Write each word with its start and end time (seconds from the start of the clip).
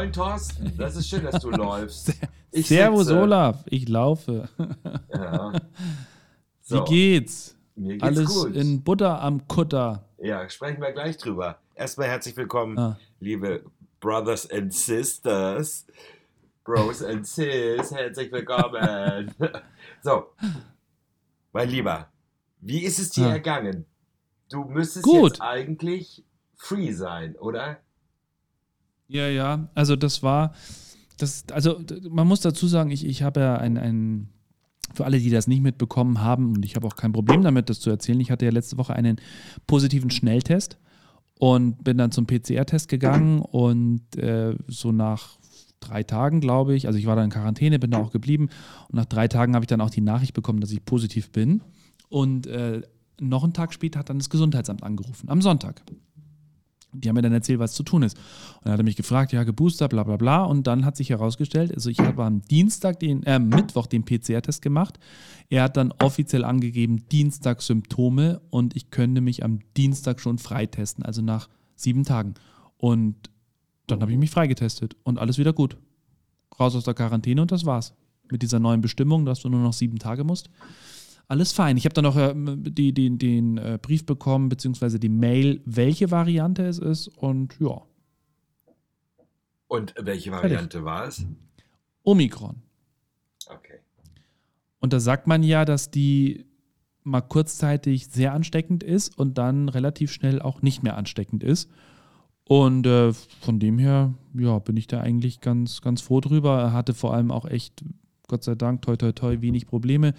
Moin, 0.00 0.14
Thorsten. 0.14 0.72
Das 0.78 0.96
ist 0.96 1.10
schön, 1.10 1.24
dass 1.24 1.42
du 1.42 1.50
läufst. 1.50 2.14
Ich 2.52 2.68
Servus, 2.68 3.06
sitze. 3.06 3.20
Olaf. 3.20 3.62
Ich 3.66 3.86
laufe. 3.86 4.48
Ja. 5.12 5.52
So. 6.62 6.76
Wie 6.76 6.88
geht's? 6.88 7.54
Mir 7.74 7.98
geht's 7.98 8.04
Alles 8.04 8.28
gut. 8.28 8.56
in 8.56 8.82
Butter 8.82 9.20
am 9.20 9.46
Kutter. 9.46 10.08
Ja, 10.16 10.48
sprechen 10.48 10.80
wir 10.80 10.92
gleich 10.92 11.18
drüber. 11.18 11.58
Erstmal 11.74 12.08
herzlich 12.08 12.34
willkommen, 12.34 12.78
ah. 12.78 12.98
liebe 13.18 13.62
Brothers 14.00 14.50
and 14.50 14.72
Sisters. 14.72 15.86
Bros 16.64 17.02
and 17.02 17.26
Sis, 17.26 17.90
herzlich 17.90 18.32
willkommen. 18.32 19.34
so, 20.02 20.28
mein 21.52 21.68
Lieber, 21.68 22.08
wie 22.60 22.84
ist 22.84 22.98
es 22.98 23.10
dir 23.10 23.26
ah. 23.26 23.32
ergangen? 23.32 23.84
Du 24.48 24.64
müsstest 24.64 25.04
Gut. 25.04 25.32
jetzt 25.32 25.42
eigentlich 25.42 26.24
free 26.56 26.92
sein, 26.92 27.36
oder? 27.36 27.80
Ja, 29.10 29.28
ja. 29.28 29.68
Also 29.74 29.96
das 29.96 30.22
war, 30.22 30.54
das, 31.18 31.44
also 31.50 31.80
man 32.08 32.28
muss 32.28 32.40
dazu 32.40 32.68
sagen, 32.68 32.90
ich, 32.90 33.04
ich 33.04 33.22
habe 33.22 33.40
ja 33.40 33.56
ein, 33.56 33.76
ein, 33.76 34.28
für 34.94 35.04
alle, 35.04 35.18
die 35.18 35.30
das 35.30 35.48
nicht 35.48 35.62
mitbekommen 35.62 36.20
haben, 36.20 36.54
und 36.54 36.64
ich 36.64 36.76
habe 36.76 36.86
auch 36.86 36.94
kein 36.94 37.12
Problem 37.12 37.42
damit, 37.42 37.68
das 37.68 37.80
zu 37.80 37.90
erzählen, 37.90 38.20
ich 38.20 38.30
hatte 38.30 38.44
ja 38.44 38.52
letzte 38.52 38.78
Woche 38.78 38.94
einen 38.94 39.20
positiven 39.66 40.10
Schnelltest 40.10 40.78
und 41.38 41.82
bin 41.82 41.98
dann 41.98 42.12
zum 42.12 42.26
PCR-Test 42.26 42.88
gegangen 42.88 43.40
und 43.40 44.16
äh, 44.16 44.54
so 44.68 44.92
nach 44.92 45.38
drei 45.80 46.04
Tagen, 46.04 46.40
glaube 46.40 46.76
ich, 46.76 46.86
also 46.86 46.98
ich 46.98 47.06
war 47.06 47.16
da 47.16 47.24
in 47.24 47.30
Quarantäne, 47.30 47.80
bin 47.80 47.90
da 47.90 47.98
auch 47.98 48.12
geblieben 48.12 48.48
und 48.88 48.94
nach 48.94 49.06
drei 49.06 49.26
Tagen 49.26 49.54
habe 49.54 49.64
ich 49.64 49.68
dann 49.68 49.80
auch 49.80 49.90
die 49.90 50.02
Nachricht 50.02 50.34
bekommen, 50.34 50.60
dass 50.60 50.70
ich 50.70 50.84
positiv 50.84 51.32
bin 51.32 51.62
und 52.08 52.46
äh, 52.46 52.82
noch 53.18 53.42
einen 53.42 53.54
Tag 53.54 53.72
später 53.72 53.98
hat 53.98 54.08
dann 54.08 54.18
das 54.18 54.30
Gesundheitsamt 54.30 54.84
angerufen, 54.84 55.28
am 55.28 55.42
Sonntag. 55.42 55.82
Die 56.92 57.08
haben 57.08 57.16
mir 57.16 57.22
dann 57.22 57.32
erzählt, 57.32 57.58
was 57.58 57.74
zu 57.74 57.82
tun 57.82 58.02
ist. 58.02 58.16
Und 58.16 58.64
dann 58.64 58.72
hat 58.72 58.80
er 58.80 58.84
mich 58.84 58.96
gefragt, 58.96 59.32
ja, 59.32 59.44
geboostert, 59.44 59.90
bla 59.90 60.02
bla 60.02 60.16
bla. 60.16 60.44
Und 60.44 60.66
dann 60.66 60.84
hat 60.84 60.96
sich 60.96 61.10
herausgestellt, 61.10 61.72
also 61.74 61.90
ich 61.90 62.00
habe 62.00 62.24
am 62.24 62.42
Dienstag, 62.42 63.00
den, 63.00 63.22
äh, 63.24 63.38
Mittwoch 63.38 63.86
den 63.86 64.04
PCR-Test 64.04 64.62
gemacht. 64.62 64.98
Er 65.48 65.64
hat 65.64 65.76
dann 65.76 65.92
offiziell 66.00 66.44
angegeben, 66.44 67.08
Dienstag 67.08 67.62
Symptome 67.62 68.40
und 68.50 68.76
ich 68.76 68.90
könnte 68.90 69.20
mich 69.20 69.44
am 69.44 69.60
Dienstag 69.76 70.20
schon 70.20 70.38
freitesten, 70.38 71.04
also 71.04 71.22
nach 71.22 71.48
sieben 71.76 72.04
Tagen. 72.04 72.34
Und 72.76 73.30
dann 73.86 74.00
habe 74.00 74.12
ich 74.12 74.18
mich 74.18 74.30
freigetestet 74.30 74.96
und 75.02 75.18
alles 75.18 75.38
wieder 75.38 75.52
gut. 75.52 75.76
Raus 76.58 76.76
aus 76.76 76.84
der 76.84 76.94
Quarantäne 76.94 77.42
und 77.42 77.52
das 77.52 77.66
war's. 77.66 77.94
Mit 78.30 78.42
dieser 78.42 78.60
neuen 78.60 78.80
Bestimmung, 78.80 79.24
dass 79.24 79.40
du 79.40 79.48
nur 79.48 79.60
noch 79.60 79.72
sieben 79.72 79.98
Tage 79.98 80.24
musst 80.24 80.50
alles 81.30 81.52
fein. 81.52 81.76
Ich 81.76 81.84
habe 81.84 81.94
dann 81.94 82.04
noch 82.04 82.16
äh, 82.16 82.34
die, 82.36 82.92
die, 82.92 83.16
den 83.16 83.56
äh, 83.56 83.78
Brief 83.80 84.04
bekommen, 84.04 84.48
beziehungsweise 84.48 84.98
die 84.98 85.08
Mail, 85.08 85.62
welche 85.64 86.10
Variante 86.10 86.64
es 86.66 86.78
ist 86.78 87.08
und 87.08 87.56
ja. 87.60 87.82
Und 89.68 89.94
welche 89.96 90.32
Variante 90.32 90.78
Fertig. 90.78 90.84
war 90.84 91.06
es? 91.06 91.24
Omikron. 92.02 92.56
Okay. 93.46 93.78
Und 94.80 94.92
da 94.92 94.98
sagt 94.98 95.28
man 95.28 95.44
ja, 95.44 95.64
dass 95.64 95.92
die 95.92 96.46
mal 97.04 97.20
kurzzeitig 97.20 98.08
sehr 98.08 98.32
ansteckend 98.32 98.82
ist 98.82 99.16
und 99.16 99.38
dann 99.38 99.68
relativ 99.68 100.10
schnell 100.10 100.42
auch 100.42 100.62
nicht 100.62 100.82
mehr 100.82 100.96
ansteckend 100.96 101.44
ist. 101.44 101.70
Und 102.42 102.86
äh, 102.86 103.12
von 103.12 103.60
dem 103.60 103.78
her, 103.78 104.14
ja, 104.34 104.58
bin 104.58 104.76
ich 104.76 104.88
da 104.88 105.00
eigentlich 105.00 105.40
ganz, 105.40 105.80
ganz 105.80 106.00
froh 106.00 106.20
drüber. 106.20 106.60
Er 106.60 106.72
hatte 106.72 106.92
vor 106.92 107.14
allem 107.14 107.30
auch 107.30 107.46
echt, 107.46 107.84
Gott 108.26 108.42
sei 108.42 108.56
Dank, 108.56 108.82
toi, 108.82 108.96
toi, 108.96 109.12
toi, 109.12 109.40
wenig 109.40 109.68
Probleme 109.68 110.14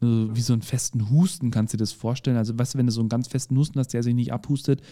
wie 0.00 0.40
so 0.40 0.52
einen 0.52 0.62
festen 0.62 1.10
Husten, 1.10 1.50
kannst 1.50 1.72
du 1.72 1.76
dir 1.76 1.82
das 1.82 1.92
vorstellen. 1.92 2.36
Also, 2.36 2.58
weißt 2.58 2.74
du, 2.74 2.78
wenn 2.78 2.86
du 2.86 2.92
so 2.92 3.00
einen 3.00 3.08
ganz 3.08 3.28
festen 3.28 3.56
Husten 3.56 3.78
hast, 3.78 3.88
der 3.88 4.02
sich 4.02 4.14
nicht 4.14 4.32
abhustet. 4.32 4.82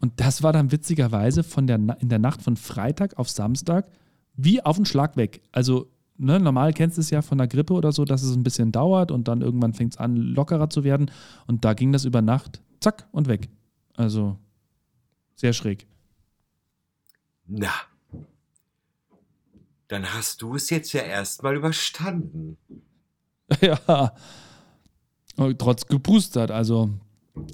Und 0.00 0.12
das 0.20 0.42
war 0.42 0.52
dann 0.52 0.72
witzigerweise 0.72 1.42
von 1.42 1.66
der, 1.66 1.76
in 1.76 2.08
der 2.08 2.18
Nacht 2.18 2.42
von 2.42 2.56
Freitag 2.56 3.18
auf 3.18 3.28
Samstag 3.28 3.88
wie 4.36 4.62
auf 4.62 4.76
den 4.76 4.86
Schlag 4.86 5.16
weg. 5.16 5.42
Also, 5.50 5.90
ne, 6.16 6.38
normal 6.38 6.72
kennst 6.72 6.96
du 6.96 7.00
es 7.00 7.10
ja 7.10 7.22
von 7.22 7.38
der 7.38 7.48
Grippe 7.48 7.74
oder 7.74 7.92
so, 7.92 8.04
dass 8.04 8.22
es 8.22 8.36
ein 8.36 8.44
bisschen 8.44 8.70
dauert 8.72 9.10
und 9.10 9.28
dann 9.28 9.42
irgendwann 9.42 9.74
fängt 9.74 9.94
es 9.94 9.98
an, 9.98 10.16
lockerer 10.16 10.70
zu 10.70 10.84
werden. 10.84 11.10
Und 11.46 11.64
da 11.64 11.74
ging 11.74 11.92
das 11.92 12.04
über 12.04 12.22
Nacht, 12.22 12.62
zack, 12.80 13.08
und 13.10 13.26
weg. 13.28 13.48
Also, 13.94 14.38
sehr 15.34 15.52
schräg. 15.52 15.86
Na, 17.46 17.72
dann 19.88 20.12
hast 20.12 20.42
du 20.42 20.54
es 20.54 20.70
jetzt 20.70 20.92
ja 20.92 21.00
erstmal 21.00 21.56
überstanden. 21.56 22.58
ja. 23.60 24.12
Trotz 25.56 25.86
gepustert, 25.86 26.50
also 26.50 26.90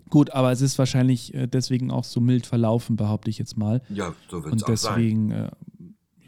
gut, 0.09 0.31
aber 0.31 0.53
es 0.53 0.63
ist 0.63 0.79
wahrscheinlich 0.79 1.35
äh, 1.35 1.47
deswegen 1.47 1.91
auch 1.91 2.05
so 2.05 2.21
mild 2.21 2.47
verlaufen, 2.47 2.97
behaupte 2.97 3.29
ich 3.29 3.39
jetzt 3.39 3.59
mal. 3.59 3.83
Ja, 3.91 4.15
so 4.31 4.43
wird 4.43 4.55
es 4.55 4.63
auch 4.63 4.67
deswegen, 4.67 5.31
sein. 5.31 5.51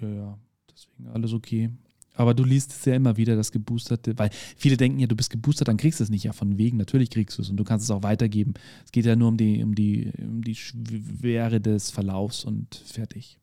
Äh, 0.01 0.07
ja, 0.07 0.09
ja, 0.09 0.39
deswegen 0.71 1.09
alles 1.09 1.33
okay. 1.33 1.71
Aber 2.17 2.35
du 2.35 2.45
liest 2.45 2.73
es 2.73 2.85
ja 2.85 2.95
immer 2.95 3.17
wieder, 3.17 3.37
das 3.37 3.53
Geboosterte, 3.53 4.19
weil 4.19 4.31
viele 4.57 4.77
denken 4.77 4.99
ja, 4.99 5.07
du 5.07 5.17
bist 5.17 5.31
geboostert, 5.31 5.69
dann 5.69 5.77
kriegst 5.77 6.01
du 6.01 6.05
es 6.05 6.11
nicht. 6.11 6.25
Ja, 6.25 6.33
von 6.33 6.57
wegen, 6.57 6.79
natürlich 6.79 7.11
kriegst 7.11 7.37
du 7.39 7.43
es 7.43 7.51
und 7.51 7.59
du 7.59 7.65
kannst 7.65 7.85
es 7.85 7.91
auch 7.91 8.03
weitergeben. 8.03 8.55
Es 8.85 8.93
geht 8.93 9.05
ja 9.05 9.17
nur 9.17 9.29
um 9.29 9.37
die, 9.37 9.63
um 9.63 9.75
die, 9.75 10.13
um 10.19 10.43
die 10.43 10.55
Schwere 10.55 11.61
des 11.61 11.91
Verlaufs 11.91 12.45
und 12.45 12.75
fertig. 12.75 13.39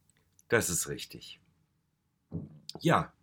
Das 0.50 0.70
ist 0.70 0.90
richtig. 0.90 1.40
Ja, 2.82 3.14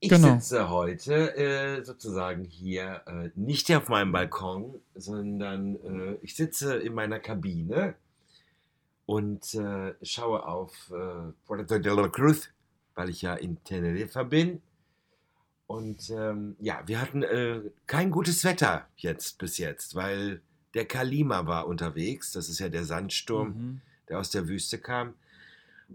ich 0.00 0.10
genau. 0.10 0.34
sitze 0.34 0.68
heute 0.68 1.36
äh, 1.36 1.84
sozusagen 1.84 2.44
hier 2.44 3.02
äh, 3.06 3.30
nicht 3.34 3.74
auf 3.74 3.88
meinem 3.88 4.12
Balkon, 4.12 4.80
sondern 4.94 5.76
äh, 5.76 6.18
ich 6.20 6.36
sitze 6.36 6.76
in 6.76 6.94
meiner 6.94 7.18
Kabine 7.18 7.94
und 9.06 9.54
äh, 9.54 9.94
schaue 10.02 10.46
auf 10.46 10.90
äh, 10.90 11.32
Puerto 11.46 11.78
de 11.78 11.94
la 11.94 12.08
Cruz, 12.08 12.50
weil 12.94 13.08
ich 13.08 13.22
ja 13.22 13.34
in 13.34 13.62
Teneriffa 13.64 14.24
bin. 14.24 14.60
Und 15.66 16.10
ähm, 16.10 16.56
ja, 16.60 16.82
wir 16.86 17.00
hatten 17.00 17.22
äh, 17.22 17.60
kein 17.86 18.10
gutes 18.10 18.44
Wetter 18.44 18.86
jetzt 18.96 19.38
bis 19.38 19.58
jetzt, 19.58 19.94
weil 19.94 20.42
der 20.74 20.84
Kalima 20.84 21.46
war 21.46 21.66
unterwegs. 21.66 22.32
Das 22.32 22.48
ist 22.48 22.58
ja 22.58 22.68
der 22.68 22.84
Sandsturm, 22.84 23.48
mhm. 23.48 23.80
der 24.08 24.20
aus 24.20 24.30
der 24.30 24.46
Wüste 24.46 24.78
kam. 24.78 25.14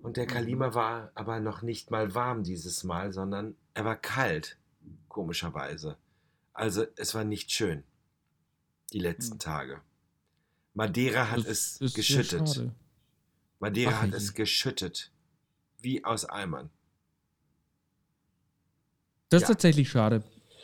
Und 0.01 0.17
der 0.17 0.25
Kalima 0.25 0.69
mhm. 0.69 0.73
war 0.73 1.11
aber 1.15 1.39
noch 1.39 1.61
nicht 1.61 1.91
mal 1.91 2.15
warm 2.15 2.43
dieses 2.43 2.83
Mal, 2.83 3.11
sondern 3.11 3.55
er 3.73 3.85
war 3.85 3.95
kalt, 3.95 4.57
komischerweise. 5.09 5.97
Also 6.53 6.85
es 6.95 7.13
war 7.13 7.23
nicht 7.23 7.51
schön, 7.51 7.83
die 8.93 8.99
letzten 8.99 9.33
hm. 9.33 9.39
Tage. 9.39 9.81
Madeira 10.73 11.29
hat 11.29 11.45
das 11.47 11.79
es 11.79 11.93
geschüttet. 11.93 12.71
Madeira 13.59 13.91
Ach, 13.95 14.01
hat 14.03 14.13
es 14.13 14.33
geschüttet. 14.33 15.11
Wie 15.79 16.03
aus 16.03 16.25
Eimern. 16.25 16.69
Das 19.29 19.41
ja. 19.41 19.45
ist 19.45 19.53
tatsächlich 19.53 19.89
schade 19.89 20.23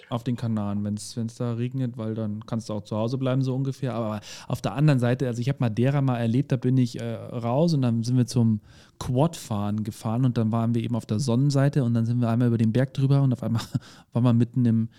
auf 0.10 0.24
den 0.24 0.36
Kanaren, 0.36 0.84
wenn 0.84 0.96
es 0.96 1.16
da 1.38 1.54
regnet, 1.54 1.98
weil 1.98 2.16
dann 2.16 2.46
kannst 2.46 2.70
du 2.70 2.74
auch 2.74 2.84
zu 2.84 2.96
Hause 2.96 3.18
bleiben, 3.18 3.42
so 3.42 3.56
ungefähr. 3.56 3.94
Aber 3.94 4.22
auf 4.48 4.62
der 4.62 4.74
anderen 4.74 5.00
Seite, 5.00 5.28
also 5.28 5.42
ich 5.42 5.50
habe 5.50 5.60
Madeira 5.60 6.02
mal 6.02 6.18
erlebt, 6.18 6.52
da 6.52 6.58
bin 6.58 6.78
ich 6.78 7.00
äh, 7.00 7.14
raus 7.14 7.74
und 7.74 7.82
dann 7.82 8.04
sind 8.04 8.18
wir 8.18 8.26
zum 8.26 8.62
Quadfahren 9.00 9.84
gefahren 9.84 10.26
und 10.26 10.38
dann 10.38 10.52
waren 10.52 10.74
wir 10.74 10.84
eben 10.84 10.96
auf 10.96 11.06
der 11.06 11.20
Sonnenseite 11.20 11.84
und 11.84 11.94
dann 11.94 12.06
sind 12.06 12.22
wir 12.22 12.30
einmal 12.30 12.48
über 12.48 12.58
den 12.58 12.72
Berg 12.72 12.94
drüber 12.94 13.22
und 13.22 13.34
auf 13.34 13.44
einmal 13.44 13.62
war 14.14 14.22
man 14.22 14.38
mitten 14.38 14.66
im, 14.66 14.90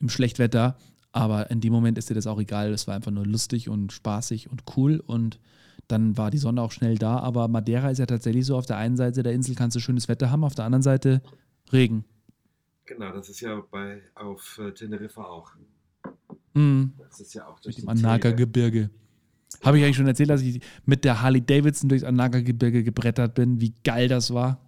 im 0.00 0.08
Schlechtwetter. 0.08 0.76
Aber 1.12 1.50
in 1.50 1.60
dem 1.60 1.72
Moment 1.72 1.96
ist 1.98 2.10
dir 2.10 2.14
das 2.14 2.26
auch 2.26 2.40
egal. 2.40 2.72
Es 2.72 2.88
war 2.88 2.94
einfach 2.94 3.12
nur 3.12 3.26
lustig 3.26 3.68
und 3.68 3.92
spaßig 3.92 4.50
und 4.50 4.64
cool 4.76 5.02
und 5.06 5.38
dann 5.86 6.16
war 6.16 6.30
die 6.30 6.38
Sonne 6.38 6.62
auch 6.62 6.72
schnell 6.72 6.96
da. 6.96 7.18
Aber 7.18 7.46
Madeira 7.48 7.90
ist 7.90 7.98
ja 7.98 8.06
tatsächlich 8.06 8.46
so, 8.46 8.56
auf 8.56 8.66
der 8.66 8.78
einen 8.78 8.96
Seite 8.96 9.22
der 9.22 9.32
Insel 9.32 9.54
kannst 9.54 9.76
du 9.76 9.80
schönes 9.80 10.08
Wetter 10.08 10.30
haben, 10.30 10.42
auf 10.42 10.54
der 10.54 10.64
anderen 10.64 10.82
Seite 10.82 11.22
Regen. 11.72 12.04
Genau, 12.86 13.12
das 13.12 13.28
ist 13.28 13.40
ja 13.40 13.62
bei, 13.70 14.02
auf 14.14 14.58
äh, 14.58 14.72
Teneriffa 14.72 15.24
auch. 15.24 15.52
Mhm. 16.54 16.92
Das 16.98 17.20
ist 17.20 17.34
ja 17.34 17.46
auch 17.46 17.58
durch 17.60 17.76
Mit 17.76 17.84
dem 17.84 17.88
Anaga-Gebirge. 17.88 18.90
Habe 19.62 19.78
ich 19.78 19.84
eigentlich 19.84 19.96
schon 19.96 20.06
erzählt, 20.06 20.30
dass 20.30 20.42
ich 20.42 20.60
mit 20.84 21.04
der 21.04 21.22
Harley 21.22 21.40
Davidson 21.40 21.88
durchs 21.88 22.04
Anaga-Gebirge 22.04 22.84
gebrettert 22.84 23.34
bin? 23.34 23.60
Wie 23.60 23.74
geil 23.84 24.08
das 24.08 24.32
war? 24.32 24.58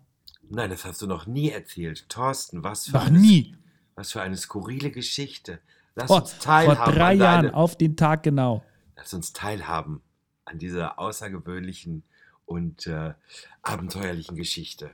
Nein, 0.49 0.71
das 0.71 0.85
hast 0.85 1.03
du 1.03 1.07
noch 1.07 1.27
nie 1.27 1.51
erzählt. 1.51 2.09
Thorsten, 2.09 2.63
was 2.63 2.87
für, 2.87 2.93
noch 2.93 3.07
eine, 3.07 3.19
nie. 3.19 3.57
Was 3.95 4.13
für 4.13 4.23
eine 4.23 4.37
skurrile 4.37 4.91
Geschichte. 4.91 5.59
Lass 5.95 6.07
vor, 6.07 6.23
uns 6.23 6.39
teilhaben. 6.39 6.85
Vor 6.85 6.93
drei 6.93 7.15
Jahren, 7.15 7.47
deine, 7.47 7.55
auf 7.55 7.77
den 7.77 7.97
Tag 7.97 8.23
genau. 8.23 8.65
Lass 8.97 9.13
uns 9.13 9.33
teilhaben 9.33 10.03
an 10.45 10.59
dieser 10.59 10.99
außergewöhnlichen 10.99 12.05
und 12.45 12.87
äh, 12.87 13.15
abenteuerlichen 13.63 14.37
Geschichte. 14.37 14.91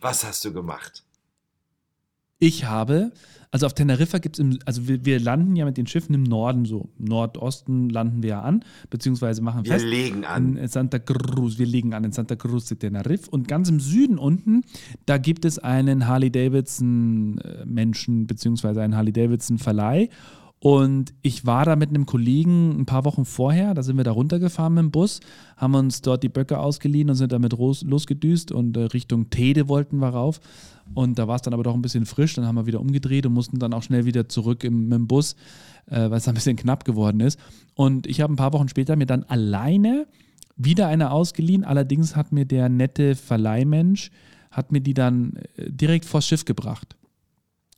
Was 0.00 0.24
hast 0.24 0.44
du 0.44 0.52
gemacht? 0.52 1.04
Ich 2.38 2.66
habe, 2.66 3.12
also 3.50 3.64
auf 3.64 3.72
Teneriffa 3.72 4.18
gibt 4.18 4.38
es, 4.38 4.44
also 4.66 4.86
wir, 4.86 5.06
wir, 5.06 5.18
landen 5.18 5.56
ja 5.56 5.64
mit 5.64 5.78
den 5.78 5.86
Schiffen 5.86 6.14
im 6.14 6.22
Norden, 6.22 6.66
so 6.66 6.90
Nordosten 6.98 7.88
landen 7.88 8.22
wir 8.22 8.28
ja 8.30 8.42
an, 8.42 8.62
beziehungsweise 8.90 9.40
machen 9.40 9.64
wir 9.64 9.72
fest. 9.72 9.86
Wir 9.86 9.90
legen 9.90 10.26
an. 10.26 10.58
In 10.58 10.68
Santa 10.68 10.98
Cruz, 10.98 11.58
wir 11.58 11.64
legen 11.64 11.94
an 11.94 12.04
in 12.04 12.12
Santa 12.12 12.36
Cruz 12.36 12.66
de 12.66 12.76
Tenerife 12.76 13.30
und 13.30 13.48
ganz 13.48 13.70
im 13.70 13.80
Süden 13.80 14.18
unten, 14.18 14.64
da 15.06 15.16
gibt 15.16 15.46
es 15.46 15.58
einen 15.58 16.06
Harley-Davidson-Menschen, 16.06 18.26
beziehungsweise 18.26 18.82
einen 18.82 18.96
Harley-Davidson-Verleih 18.96 20.10
Und 20.66 21.14
ich 21.22 21.46
war 21.46 21.64
da 21.64 21.76
mit 21.76 21.90
einem 21.90 22.06
Kollegen 22.06 22.80
ein 22.80 22.86
paar 22.86 23.04
Wochen 23.04 23.24
vorher, 23.24 23.72
da 23.72 23.84
sind 23.84 23.98
wir 23.98 24.02
da 24.02 24.10
runtergefahren 24.10 24.74
mit 24.74 24.82
dem 24.82 24.90
Bus, 24.90 25.20
haben 25.56 25.76
uns 25.76 26.02
dort 26.02 26.24
die 26.24 26.28
Böcke 26.28 26.58
ausgeliehen 26.58 27.08
und 27.08 27.14
sind 27.14 27.30
damit 27.30 27.52
losgedüst 27.52 28.50
und 28.50 28.76
äh, 28.76 28.80
Richtung 28.80 29.30
Tede 29.30 29.68
wollten 29.68 29.98
wir 29.98 30.08
rauf. 30.08 30.40
Und 30.92 31.20
da 31.20 31.28
war 31.28 31.36
es 31.36 31.42
dann 31.42 31.54
aber 31.54 31.62
doch 31.62 31.74
ein 31.74 31.82
bisschen 31.82 32.04
frisch, 32.04 32.34
dann 32.34 32.46
haben 32.46 32.56
wir 32.56 32.66
wieder 32.66 32.80
umgedreht 32.80 33.26
und 33.26 33.32
mussten 33.32 33.60
dann 33.60 33.72
auch 33.74 33.84
schnell 33.84 34.06
wieder 34.06 34.28
zurück 34.28 34.64
im, 34.64 34.88
mit 34.88 34.98
dem 34.98 35.06
Bus, 35.06 35.36
äh, 35.86 36.10
weil 36.10 36.14
es 36.14 36.26
ein 36.26 36.34
bisschen 36.34 36.56
knapp 36.56 36.84
geworden 36.84 37.20
ist. 37.20 37.38
Und 37.76 38.08
ich 38.08 38.20
habe 38.20 38.32
ein 38.32 38.36
paar 38.36 38.52
Wochen 38.52 38.68
später 38.68 38.96
mir 38.96 39.06
dann 39.06 39.22
alleine 39.22 40.08
wieder 40.56 40.88
eine 40.88 41.12
ausgeliehen. 41.12 41.62
Allerdings 41.62 42.16
hat 42.16 42.32
mir 42.32 42.44
der 42.44 42.68
nette 42.68 43.14
Verleihmensch, 43.14 44.10
hat 44.50 44.72
mir 44.72 44.80
die 44.80 44.94
dann 44.94 45.34
äh, 45.56 45.70
direkt 45.70 46.06
vors 46.06 46.26
Schiff 46.26 46.44
gebracht. 46.44 46.96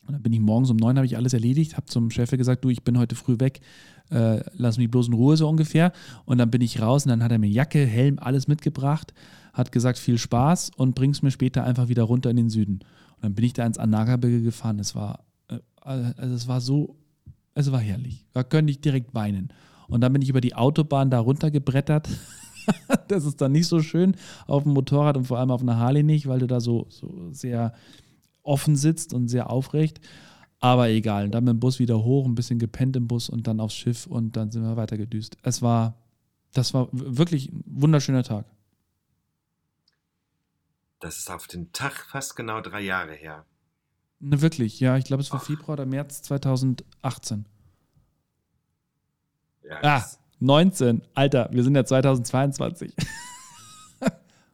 Und 0.09 0.15
dann 0.15 0.23
bin 0.23 0.33
ich 0.33 0.41
morgens 0.41 0.71
um 0.71 0.79
neun, 0.79 0.97
habe 0.97 1.05
ich 1.05 1.19
alles 1.19 1.35
erledigt, 1.35 1.77
habe 1.77 1.85
zum 1.85 2.11
Chef 2.11 2.31
gesagt, 2.31 2.65
du, 2.65 2.71
ich 2.71 2.83
bin 2.83 2.99
heute 2.99 3.15
früh 3.15 3.39
weg, 3.41 3.61
äh, 4.09 4.41
lass 4.55 4.79
mich 4.79 4.91
bloß 4.91 5.09
in 5.09 5.13
Ruhe 5.13 5.37
so 5.37 5.47
ungefähr. 5.47 5.93
Und 6.25 6.39
dann 6.39 6.51
bin 6.51 6.63
ich 6.63 6.81
raus 6.81 7.05
und 7.05 7.11
dann 7.11 7.23
hat 7.23 7.31
er 7.31 7.39
mir 7.39 7.51
Jacke, 7.51 7.85
Helm, 7.85 8.19
alles 8.19 8.49
mitgebracht, 8.49 9.13
hat 9.53 9.71
gesagt, 9.71 9.99
viel 9.99 10.17
Spaß 10.17 10.71
und 10.75 10.95
bringst 10.95 11.23
mir 11.23 11.31
später 11.31 11.63
einfach 11.63 11.89
wieder 11.89 12.05
runter 12.05 12.31
in 12.31 12.39
den 12.39 12.49
Süden. 12.49 12.79
Und 13.17 13.23
dann 13.23 13.35
bin 13.35 13.45
ich 13.45 13.53
da 13.53 13.67
ins 13.67 13.77
Anagergebirge 13.77 14.43
gefahren. 14.43 14.79
Es 14.79 14.95
war, 14.95 15.27
äh, 15.49 15.59
also 15.85 16.35
es 16.35 16.49
war 16.49 16.63
so, 16.63 16.97
es 17.53 17.71
war 17.71 17.81
herrlich. 17.81 18.25
Da 18.33 18.45
könnte 18.45 18.71
ich 18.71 18.81
direkt 18.81 19.15
weinen. 19.15 19.51
Und 19.89 20.01
dann 20.01 20.15
bin 20.15 20.23
ich 20.23 20.31
über 20.31 20.41
die 20.41 20.55
Autobahn 20.55 21.11
da 21.11 21.19
runtergebrettert. 21.19 22.09
das 23.09 23.27
ist 23.27 23.43
dann 23.43 23.53
nicht 23.53 23.67
so 23.67 23.81
schön 23.83 24.17
auf 24.47 24.63
dem 24.63 24.73
Motorrad 24.73 25.19
und 25.19 25.27
vor 25.27 25.39
allem 25.39 25.51
auf 25.51 25.61
einer 25.61 25.77
Harley 25.77 26.03
nicht, 26.03 26.29
weil 26.29 26.39
du 26.39 26.47
da 26.47 26.61
so, 26.61 26.87
so 26.89 27.29
sehr 27.31 27.75
offen 28.49 28.77
sitzt 28.77 29.13
und 29.13 29.29
sehr 29.29 29.51
aufrecht. 29.51 30.01
Aber 30.61 30.89
egal. 30.89 31.29
Dann 31.29 31.45
mit 31.45 31.53
dem 31.53 31.61
Bus 31.61 31.79
wieder 31.79 32.03
hoch, 32.03 32.27
ein 32.27 32.35
bisschen 32.35 32.59
gepennt 32.59 32.97
im 32.97 33.07
Bus 33.07 33.29
und 33.29 33.47
dann 33.47 33.61
aufs 33.61 33.75
Schiff 33.75 34.07
und 34.07 34.37
dann 34.37 34.51
sind 34.51 34.63
wir 34.63 34.77
weiter 34.77 34.97
gedüst. 34.97 35.37
Es 35.43 35.63
war, 35.63 35.95
das 36.53 36.75
war 36.75 36.89
wirklich 36.93 37.53
ein 37.53 37.63
wunderschöner 37.67 38.25
Tag. 38.25 38.47
Das 41.01 41.19
ist 41.19 41.31
auf 41.31 41.47
den 41.47 41.73
Tag 41.73 42.07
fast 42.11 42.35
genau 42.35 42.61
drei 42.61 42.81
Jahre 42.81 43.13
her. 43.13 43.45
Ne, 44.19 44.41
wirklich, 44.41 44.81
ja. 44.81 44.97
Ich 44.97 45.05
glaube, 45.05 45.23
es 45.23 45.31
war 45.31 45.41
Ach. 45.41 45.47
Februar 45.47 45.75
oder 45.75 45.87
März 45.87 46.23
2018. 46.23 47.45
Ja, 49.63 49.81
ah, 49.83 50.05
19. 50.41 51.03
Alter, 51.15 51.51
wir 51.53 51.63
sind 51.63 51.77
ja 51.77 51.85
2022. 51.85 52.95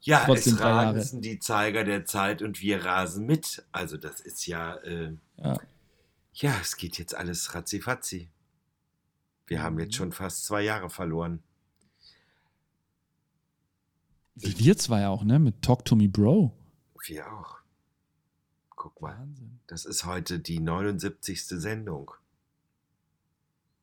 Ja, 0.04 0.28
es 0.28 0.60
rasen 0.60 1.22
die 1.22 1.38
Zeiger 1.38 1.82
der 1.82 2.04
Zeit 2.04 2.42
und 2.42 2.60
wir 2.60 2.84
rasen 2.84 3.24
mit. 3.24 3.64
Also 3.72 3.96
das 3.96 4.20
ist 4.20 4.46
ja, 4.46 4.76
äh, 4.76 5.16
ja, 5.38 5.58
ja, 6.34 6.58
es 6.60 6.76
geht 6.76 6.98
jetzt 6.98 7.14
alles 7.14 7.54
ratzifatzi. 7.54 8.28
Wir 9.46 9.62
haben 9.62 9.78
jetzt 9.78 9.92
mhm. 9.92 9.96
schon 9.96 10.12
fast 10.12 10.44
zwei 10.44 10.62
Jahre 10.62 10.90
verloren. 10.90 11.42
Wir 14.34 14.76
zwei 14.76 15.06
auch, 15.06 15.24
ne? 15.24 15.38
Mit 15.38 15.62
Talk 15.62 15.84
to 15.84 15.96
Me 15.96 16.08
Bro. 16.08 16.52
Wir 17.06 17.32
auch. 17.32 17.60
Guck 18.70 19.00
mal. 19.00 19.18
Wahnsinn. 19.18 19.60
Das 19.68 19.86
ist 19.86 20.04
heute 20.04 20.38
die 20.38 20.60
79. 20.60 21.46
Sendung. 21.46 22.10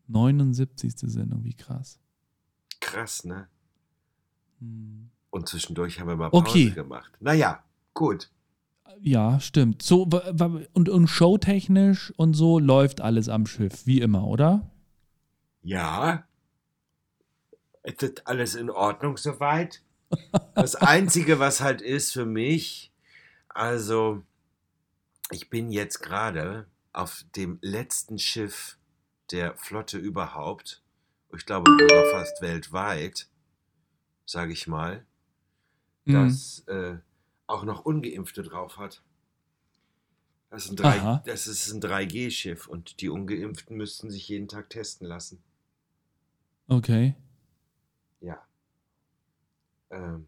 79. 0.07 0.93
Sendung, 0.97 1.43
wie 1.43 1.55
krass. 1.55 1.99
Krass, 2.79 3.23
ne? 3.23 3.47
Hm. 4.59 5.09
Und 5.31 5.47
zwischendurch 5.47 5.99
haben 5.99 6.09
wir 6.09 6.17
mal 6.17 6.29
Pause 6.29 6.43
okay. 6.43 6.69
gemacht. 6.71 7.11
Naja, 7.19 7.63
gut. 7.93 8.29
Ja, 8.99 9.39
stimmt. 9.39 9.81
So, 9.81 10.03
und, 10.73 10.89
und 10.89 11.07
showtechnisch 11.07 12.13
und 12.17 12.33
so 12.33 12.59
läuft 12.59 13.01
alles 13.01 13.29
am 13.29 13.47
Schiff, 13.47 13.85
wie 13.85 14.01
immer, 14.01 14.27
oder? 14.27 14.69
Ja. 15.63 16.27
Es 17.81 18.03
ist 18.03 18.27
alles 18.27 18.55
in 18.55 18.69
Ordnung 18.69 19.17
soweit. 19.17 19.81
Das 20.53 20.75
Einzige, 20.75 21.39
was 21.39 21.61
halt 21.61 21.81
ist 21.81 22.11
für 22.11 22.25
mich, 22.25 22.91
also 23.47 24.21
ich 25.31 25.49
bin 25.49 25.71
jetzt 25.71 26.01
gerade 26.01 26.67
auf 26.91 27.23
dem 27.37 27.57
letzten 27.61 28.19
Schiff 28.19 28.77
der 29.31 29.55
Flotte 29.55 29.97
überhaupt. 29.97 30.83
Ich 31.35 31.45
glaube 31.45 31.71
sogar 31.71 32.03
fast 32.11 32.41
weltweit, 32.41 33.29
sage 34.25 34.51
ich 34.51 34.67
mal 34.67 35.05
mhm. 36.05 36.13
das 36.13 36.63
äh, 36.67 36.97
auch 37.47 37.63
noch 37.63 37.85
Ungeimpfte 37.85 38.43
drauf 38.43 38.77
hat. 38.77 39.01
Das 40.49 40.65
ist 40.65 40.71
ein, 40.71 40.75
3, 40.75 41.21
das 41.25 41.47
ist 41.47 41.71
ein 41.71 41.81
3G-Schiff 41.81 42.67
und 42.67 42.99
die 42.99 43.07
Ungeimpften 43.07 43.77
müssten 43.77 44.11
sich 44.11 44.27
jeden 44.27 44.49
Tag 44.49 44.69
testen 44.69 45.07
lassen. 45.07 45.41
Okay. 46.67 47.15
Ja. 48.19 48.37
Ähm, 49.89 50.27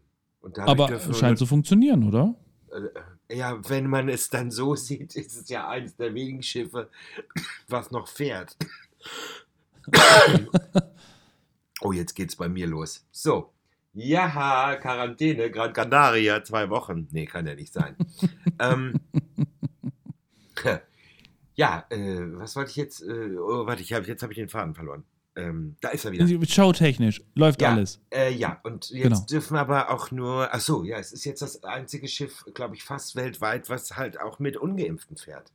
Aber 0.56 0.90
es 0.90 1.18
scheint 1.18 1.38
zu 1.38 1.44
funktionieren, 1.44 2.04
oder? 2.08 2.34
Äh, 2.70 3.36
ja, 3.36 3.68
wenn 3.68 3.86
man 3.86 4.08
es 4.08 4.30
dann 4.30 4.50
so 4.50 4.74
sieht, 4.76 5.14
ist 5.14 5.36
es 5.36 5.48
ja 5.48 5.68
eines 5.68 5.96
der 5.96 6.14
wenigen 6.14 6.42
Schiffe, 6.42 6.90
was 7.68 7.90
noch 7.90 8.08
fährt. 8.08 8.56
oh, 11.82 11.92
jetzt 11.92 12.14
geht's 12.14 12.36
bei 12.36 12.48
mir 12.48 12.66
los. 12.66 13.04
So. 13.12 13.50
Ja, 13.94 14.74
Quarantäne, 14.76 15.50
Gran 15.52 15.72
Canaria, 15.72 16.42
zwei 16.42 16.68
Wochen. 16.68 17.06
Nee, 17.12 17.26
kann 17.26 17.46
ja 17.46 17.54
nicht 17.54 17.72
sein. 17.72 17.96
ähm, 18.58 19.00
ja, 21.54 21.86
äh, 21.90 22.20
was 22.32 22.56
wollte 22.56 22.70
ich 22.70 22.76
jetzt? 22.76 23.02
Äh, 23.02 23.38
oh, 23.38 23.66
warte, 23.66 23.82
ich 23.82 23.92
hab, 23.92 24.06
jetzt 24.06 24.22
habe 24.22 24.32
ich 24.32 24.38
den 24.38 24.48
Faden 24.48 24.74
verloren. 24.74 25.04
Ähm, 25.36 25.76
da 25.80 25.90
ist 25.90 26.04
er 26.04 26.12
wieder. 26.12 26.26
Showtechnisch 26.46 27.22
läuft 27.34 27.62
ja, 27.62 27.70
alles. 27.70 28.00
Äh, 28.12 28.32
ja, 28.32 28.60
und 28.64 28.90
jetzt 28.90 29.02
genau. 29.02 29.26
dürfen 29.26 29.56
aber 29.56 29.90
auch 29.90 30.10
nur. 30.10 30.52
Ach 30.52 30.60
so, 30.60 30.82
ja, 30.82 30.98
es 30.98 31.12
ist 31.12 31.24
jetzt 31.24 31.42
das 31.42 31.62
einzige 31.62 32.08
Schiff, 32.08 32.44
glaube 32.52 32.74
ich, 32.74 32.82
fast 32.82 33.14
weltweit, 33.14 33.68
was 33.68 33.96
halt 33.96 34.20
auch 34.20 34.40
mit 34.40 34.56
Ungeimpften 34.56 35.16
fährt. 35.16 35.52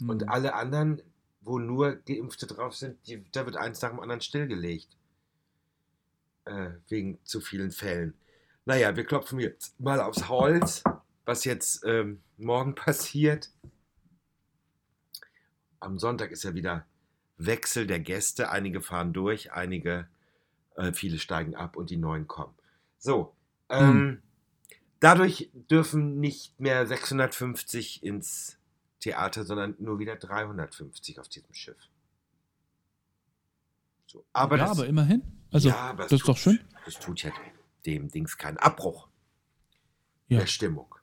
Hm. 0.00 0.08
Und 0.08 0.28
alle 0.30 0.54
anderen, 0.54 1.02
wo 1.42 1.58
nur 1.58 1.96
Geimpfte 1.96 2.46
drauf 2.46 2.74
sind, 2.74 2.96
die, 3.06 3.22
da 3.32 3.44
wird 3.44 3.56
eins 3.56 3.82
nach 3.82 3.90
dem 3.90 4.00
anderen 4.00 4.22
stillgelegt 4.22 4.98
äh, 6.48 6.70
wegen 6.88 7.18
zu 7.24 7.40
vielen 7.40 7.70
Fällen. 7.70 8.14
Naja, 8.64 8.96
wir 8.96 9.04
klopfen 9.04 9.38
jetzt 9.40 9.78
mal 9.80 10.00
aufs 10.00 10.28
Holz, 10.28 10.82
was 11.24 11.44
jetzt 11.44 11.84
ähm, 11.84 12.22
morgen 12.36 12.74
passiert. 12.74 13.50
Am 15.80 15.98
Sonntag 15.98 16.30
ist 16.30 16.42
ja 16.42 16.54
wieder 16.54 16.86
Wechsel 17.36 17.86
der 17.86 18.00
Gäste. 18.00 18.50
Einige 18.50 18.80
fahren 18.80 19.12
durch, 19.12 19.52
einige, 19.52 20.08
äh, 20.74 20.92
viele 20.92 21.18
steigen 21.18 21.54
ab 21.54 21.76
und 21.76 21.90
die 21.90 21.96
neuen 21.96 22.26
kommen. 22.26 22.54
So, 22.98 23.34
ähm, 23.68 23.88
hm. 23.88 24.22
dadurch 25.00 25.50
dürfen 25.52 26.18
nicht 26.18 26.58
mehr 26.58 26.86
650 26.86 28.02
ins 28.02 28.58
Theater, 29.00 29.44
sondern 29.44 29.76
nur 29.78 29.98
wieder 29.98 30.16
350 30.16 31.20
auf 31.20 31.28
diesem 31.28 31.54
Schiff. 31.54 31.88
So, 34.08 34.24
aber 34.32 34.56
ja, 34.56 34.66
das, 34.66 34.78
aber 34.78 34.88
immerhin. 34.88 35.22
Also, 35.50 35.68
ja, 35.68 35.92
das, 35.92 36.08
das 36.08 36.20
ist 36.20 36.28
doch 36.28 36.36
schön. 36.36 36.58
Das 36.84 36.98
tut 36.98 37.22
ja 37.22 37.30
dem 37.84 38.08
Dings 38.08 38.36
keinen 38.36 38.56
Abbruch 38.56 39.08
ja. 40.28 40.40
der 40.40 40.46
Stimmung. 40.46 40.94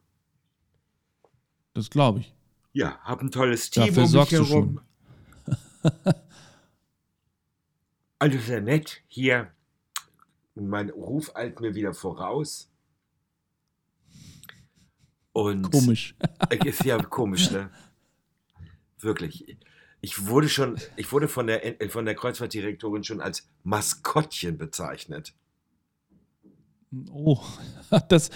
Das 1.74 1.90
glaube 1.90 2.20
ich. 2.20 2.34
Ja, 2.74 3.00
hab 3.04 3.22
ein 3.22 3.32
tolles 3.32 3.70
Team 3.70 3.94
Dafür 3.94 4.04
um 4.04 4.12
mich 4.12 4.32
herum. 4.32 4.82
Alles 8.20 8.48
sehr 8.48 8.62
nett. 8.62 9.04
Hier, 9.08 9.52
mein 10.56 10.90
Ruf 10.90 11.36
eilt 11.36 11.60
mir 11.62 11.76
wieder 11.76 11.94
voraus. 11.94 12.72
Und 15.32 15.70
komisch. 15.70 16.16
ist 16.66 16.84
ja 16.86 16.98
komisch, 16.98 17.52
ne? 17.52 17.70
Wirklich. 19.00 19.58
Ich 20.06 20.28
wurde 20.28 20.50
schon, 20.50 20.78
ich 20.98 21.12
wurde 21.12 21.28
von 21.28 21.48
der, 21.48 21.82
äh, 21.82 21.90
von 21.90 22.06
der 22.06 22.14
Kreuzfahrtdirektorin 22.14 23.04
schon 23.04 23.22
als 23.22 23.50
Maskottchen 23.64 24.56
bezeichnet. 24.56 25.34
Oh, 27.10 27.42
das, 28.10 28.30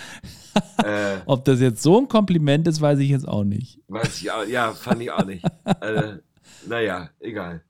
äh, 0.84 1.18
ob 1.28 1.46
das 1.46 1.60
jetzt 1.60 1.84
so 1.84 2.00
ein 2.00 2.08
Kompliment 2.08 2.68
ist, 2.68 2.82
weiß 2.82 2.98
ich 2.98 3.12
jetzt 3.12 3.28
auch 3.28 3.44
nicht. 3.44 3.80
Weiß 3.88 4.20
ich 4.20 4.32
auch, 4.32 4.46
ja, 4.46 4.74
fand 4.74 5.04
ich 5.04 5.12
auch 5.12 5.24
nicht. 5.24 5.46
äh, 5.82 6.18
naja, 6.66 7.12
egal. 7.20 7.64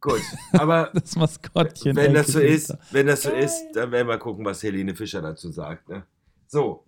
Gut, 0.00 0.22
aber 0.50 0.90
das 0.92 1.14
Maskottchen. 1.14 1.94
Wenn 1.94 2.14
das 2.14 2.26
so 2.26 2.40
ist, 2.40 2.76
wenn 2.90 3.06
das 3.06 3.22
so 3.22 3.30
ist, 3.30 3.64
dann 3.74 3.92
werden 3.92 4.08
wir 4.08 4.18
gucken, 4.18 4.44
was 4.44 4.60
Helene 4.64 4.96
Fischer 4.96 5.22
dazu 5.22 5.52
sagt. 5.52 5.88
Ne? 5.88 6.04
So, 6.48 6.84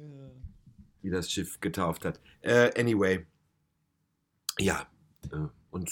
wie 1.03 1.11
das 1.11 1.31
Schiff 1.31 1.61
getauft 1.61 2.05
hat. 2.05 2.19
Äh, 2.41 2.73
anyway, 2.77 3.25
ja, 4.59 4.89
äh, 5.33 5.47
und 5.77 5.91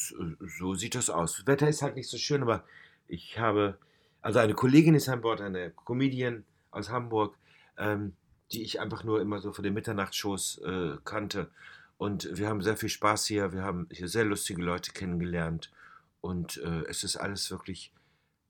so 0.59 0.75
sieht 0.75 0.95
das 0.95 1.11
aus. 1.11 1.37
Das 1.37 1.47
Wetter 1.47 1.69
ist 1.69 1.83
halt 1.83 1.95
nicht 1.95 2.09
so 2.09 2.17
schön, 2.17 2.43
aber 2.43 2.64
ich 3.07 3.38
habe, 3.38 3.79
also 4.23 4.38
eine 4.38 4.55
Kollegin 4.55 4.95
ist 4.95 5.11
an 5.11 5.21
Bord, 5.21 5.43
eine 5.43 5.71
Comedian 5.71 6.45
aus 6.71 6.88
Hamburg, 6.88 7.37
ähm, 7.76 8.14
die 8.50 8.62
ich 8.62 8.81
einfach 8.81 9.05
nur 9.05 9.21
immer 9.21 9.41
so 9.41 9.53
von 9.53 9.62
den 9.62 9.75
Mitternachtsshows 9.75 10.59
äh, 10.59 10.97
kannte. 11.05 11.50
Und 11.99 12.29
wir 12.33 12.49
haben 12.49 12.62
sehr 12.62 12.79
viel 12.79 12.88
Spaß 12.88 13.26
hier. 13.26 13.53
Wir 13.53 13.62
haben 13.62 13.87
hier 13.93 14.09
sehr 14.09 14.25
lustige 14.25 14.62
Leute 14.62 14.93
kennengelernt. 14.93 15.71
Und 16.23 16.57
äh, 16.57 16.85
es 16.88 17.05
ist 17.05 17.17
alles 17.17 17.50
wirklich 17.50 17.93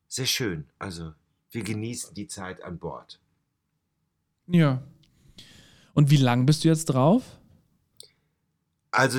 sehr 0.06 0.26
schön. 0.26 0.68
Also 0.78 1.14
wir 1.50 1.64
genießen 1.64 2.14
die 2.14 2.28
Zeit 2.28 2.62
an 2.62 2.78
Bord. 2.78 3.18
Ja. 4.46 4.82
Und 5.94 6.10
wie 6.10 6.16
lang 6.16 6.46
bist 6.46 6.62
du 6.62 6.68
jetzt 6.68 6.86
drauf? 6.86 7.38
Also 8.92 9.18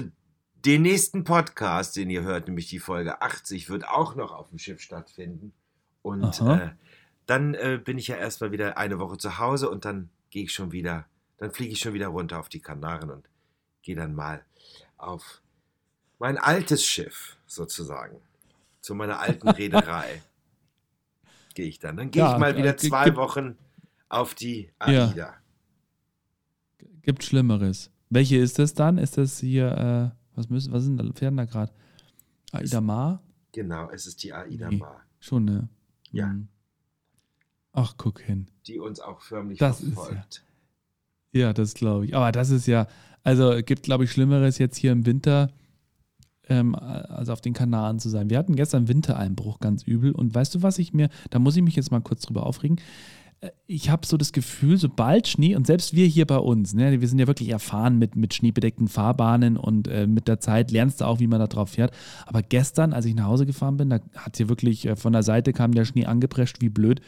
den 0.66 0.82
nächsten 0.82 1.24
Podcast, 1.24 1.96
den 1.96 2.10
ihr 2.10 2.24
hört, 2.24 2.48
nämlich 2.48 2.68
die 2.68 2.80
Folge 2.80 3.22
80, 3.22 3.70
wird 3.70 3.88
auch 3.88 4.16
noch 4.16 4.32
auf 4.32 4.50
dem 4.50 4.58
Schiff 4.58 4.82
stattfinden. 4.82 5.54
Und 6.02 6.42
äh, 6.42 6.72
dann 7.26 7.54
äh, 7.54 7.80
bin 7.84 7.98
ich 7.98 8.08
ja 8.08 8.16
erstmal 8.16 8.52
wieder 8.52 8.78
eine 8.78 9.00
Woche 9.00 9.18
zu 9.18 9.38
Hause 9.38 9.70
und 9.70 9.86
dann 9.86 10.10
gehe 10.30 10.44
ich 10.44 10.54
schon 10.54 10.72
wieder, 10.72 11.06
dann 11.38 11.52
fliege 11.52 11.74
ich 11.74 11.80
schon 11.80 11.94
wieder 11.94 12.08
runter 12.08 12.40
auf 12.40 12.50
die 12.50 12.60
Kanaren 12.60 13.10
und 13.10 13.30
gehe 13.82 13.96
dann 13.96 14.16
mal 14.16 14.44
auf 14.98 15.42
mein 16.20 16.38
altes 16.38 16.86
Schiff 16.86 17.38
sozusagen, 17.46 18.18
zu 18.82 18.96
meiner 18.96 19.20
alten 19.20 19.48
Reederei. 19.50 20.22
gehe 21.54 21.68
ich 21.68 21.80
dann. 21.80 21.98
Dann 21.98 22.12
gehe 22.12 22.24
ja, 22.24 22.34
ich 22.34 22.40
mal 22.40 22.58
wieder 22.58 22.72
äh, 22.72 22.78
zwei 22.78 23.16
Wochen 23.16 23.58
auf 24.10 24.34
die 24.34 24.72
AIDA. 24.80 25.14
Ja. 25.16 25.34
Gibt 27.02 27.24
Schlimmeres. 27.24 27.92
Welche 28.10 28.38
ist 28.38 28.58
das 28.58 28.74
dann? 28.74 28.98
Ist 28.98 29.18
das 29.18 29.40
hier, 29.40 30.14
äh, 30.14 30.25
was, 30.36 30.50
müssen, 30.50 30.72
was 30.74 30.84
sind 30.84 30.98
da, 30.98 31.12
Pferden 31.12 31.38
da 31.38 31.46
gerade? 31.46 31.72
Aida 32.52 32.82
Mar? 32.82 33.22
Genau, 33.52 33.90
es 33.90 34.06
ist 34.06 34.24
die 34.24 34.34
Aida 34.34 34.70
nee, 34.70 34.78
Mar. 34.78 35.02
Schon, 35.20 35.46
ne? 35.46 35.70
Ja. 36.12 36.28
Mhm. 36.28 36.48
Ach, 37.74 37.96
guck 37.98 38.22
hin. 38.22 38.48
Die 38.68 38.80
uns 38.80 39.00
auch 39.00 39.22
förmlich 39.22 39.60
das 39.60 39.82
verfolgt. 39.82 40.44
Ja, 41.32 41.42
ja, 41.42 41.54
das 41.54 41.74
glaube 41.74 42.06
ich. 42.06 42.16
Aber 42.16 42.32
das 42.32 42.50
ist 42.50 42.68
ja, 42.68 42.88
also 43.24 43.54
gibt, 43.66 43.84
glaube 43.84 44.06
ich, 44.06 44.12
Schlimmeres 44.12 44.58
jetzt 44.58 44.78
hier 44.78 44.94
im 44.94 45.06
Winter, 45.06 45.52
ähm, 46.48 46.76
also 46.76 47.34
auf 47.34 47.42
den 47.42 47.54
Kanaren 47.54 48.00
zu 48.00 48.10
sein. 48.10 48.30
Wir 48.30 48.38
hatten 48.38 48.56
gestern 48.56 48.88
Wintereinbruch 48.88 49.60
ganz 49.60 49.84
übel. 49.84 50.12
Und 50.14 50.34
weißt 50.34 50.56
du, 50.56 50.64
was 50.64 50.80
ich 50.80 50.94
mir, 50.94 51.10
da 51.32 51.40
muss 51.40 51.58
ich 51.58 51.64
mich 51.64 51.76
jetzt 51.76 51.92
mal 51.92 52.02
kurz 52.02 52.22
drüber 52.22 52.46
aufregen 52.46 52.80
ich 53.68 53.90
habe 53.90 54.06
so 54.06 54.18
das 54.18 54.32
Gefühl, 54.32 54.78
sobald 54.78 55.28
Schnee, 55.28 55.56
und 55.56 55.68
selbst 55.68 55.94
wir 55.96 56.08
hier 56.08 56.26
bei 56.26 56.38
uns, 56.38 56.74
ne, 56.74 57.00
wir 57.00 57.08
sind 57.08 57.20
ja 57.20 57.28
wirklich 57.28 57.50
erfahren 57.50 57.98
mit, 57.98 58.16
mit 58.16 58.34
schneebedeckten 58.34 58.88
Fahrbahnen 58.88 59.58
und 59.58 59.88
äh, 59.88 60.08
mit 60.08 60.28
der 60.28 60.40
Zeit 60.40 60.72
lernst 60.72 61.02
du 61.02 61.06
auch, 61.06 61.20
wie 61.20 61.28
man 61.28 61.40
da 61.40 61.48
drauf 61.48 61.70
fährt. 61.70 61.92
Aber 62.26 62.42
gestern, 62.42 62.94
als 62.94 63.06
ich 63.06 63.16
nach 63.16 63.26
Hause 63.26 63.46
gefahren 63.46 63.78
bin, 63.78 63.90
da 63.90 64.00
hat 64.16 64.38
hier 64.38 64.50
wirklich 64.50 64.86
äh, 64.86 64.96
von 64.96 65.14
der 65.14 65.24
Seite 65.24 65.54
kam 65.54 65.74
der 65.74 65.86
Schnee 65.86 66.06
angeprescht, 66.06 66.62
wie 66.62 66.70
blöd. 66.70 67.02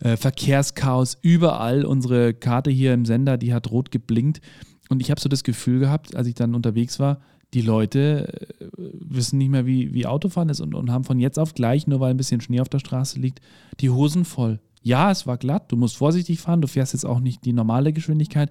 Äh, 0.00 0.16
Verkehrschaos 0.16 1.18
überall. 1.22 1.84
Unsere 1.84 2.34
Karte 2.34 2.70
hier 2.70 2.94
im 2.94 3.04
Sender, 3.04 3.36
die 3.36 3.52
hat 3.52 3.70
rot 3.70 3.90
geblinkt. 3.90 4.40
Und 4.88 5.00
ich 5.00 5.10
habe 5.10 5.20
so 5.20 5.28
das 5.28 5.44
Gefühl 5.44 5.78
gehabt, 5.78 6.16
als 6.16 6.26
ich 6.26 6.34
dann 6.34 6.54
unterwegs 6.54 6.98
war, 6.98 7.20
die 7.54 7.62
Leute 7.62 8.48
äh, 8.60 8.66
wissen 8.76 9.38
nicht 9.38 9.50
mehr, 9.50 9.66
wie, 9.66 9.92
wie 9.92 10.06
Autofahren 10.06 10.48
ist 10.48 10.60
und, 10.60 10.74
und 10.74 10.90
haben 10.90 11.04
von 11.04 11.18
jetzt 11.18 11.38
auf 11.38 11.54
gleich, 11.54 11.86
nur 11.86 12.00
weil 12.00 12.10
ein 12.10 12.16
bisschen 12.16 12.40
Schnee 12.40 12.60
auf 12.60 12.68
der 12.68 12.78
Straße 12.78 13.18
liegt, 13.18 13.40
die 13.80 13.90
Hosen 13.90 14.24
voll. 14.24 14.60
Ja, 14.82 15.10
es 15.10 15.26
war 15.26 15.36
glatt, 15.36 15.70
du 15.70 15.76
musst 15.76 15.96
vorsichtig 15.96 16.40
fahren, 16.40 16.62
du 16.62 16.68
fährst 16.68 16.94
jetzt 16.94 17.04
auch 17.04 17.20
nicht 17.20 17.44
die 17.44 17.52
normale 17.52 17.92
Geschwindigkeit, 17.92 18.50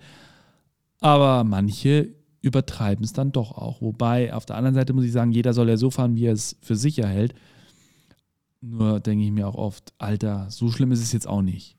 aber 0.99 1.43
manche 1.43 2.13
übertreiben 2.41 3.03
es 3.03 3.13
dann 3.13 3.31
doch 3.31 3.51
auch. 3.51 3.81
Wobei, 3.81 4.33
auf 4.33 4.45
der 4.45 4.55
anderen 4.55 4.75
Seite 4.75 4.93
muss 4.93 5.05
ich 5.05 5.11
sagen, 5.11 5.31
jeder 5.31 5.53
soll 5.53 5.69
ja 5.69 5.77
so 5.77 5.89
fahren, 5.89 6.15
wie 6.15 6.25
er 6.25 6.33
es 6.33 6.57
für 6.61 6.75
sicher 6.75 7.07
hält. 7.07 7.33
Nur 8.61 8.99
denke 8.99 9.25
ich 9.25 9.31
mir 9.31 9.47
auch 9.47 9.55
oft, 9.55 9.93
Alter, 9.97 10.49
so 10.49 10.71
schlimm 10.71 10.91
ist 10.91 11.01
es 11.01 11.11
jetzt 11.11 11.27
auch 11.27 11.41
nicht. 11.41 11.77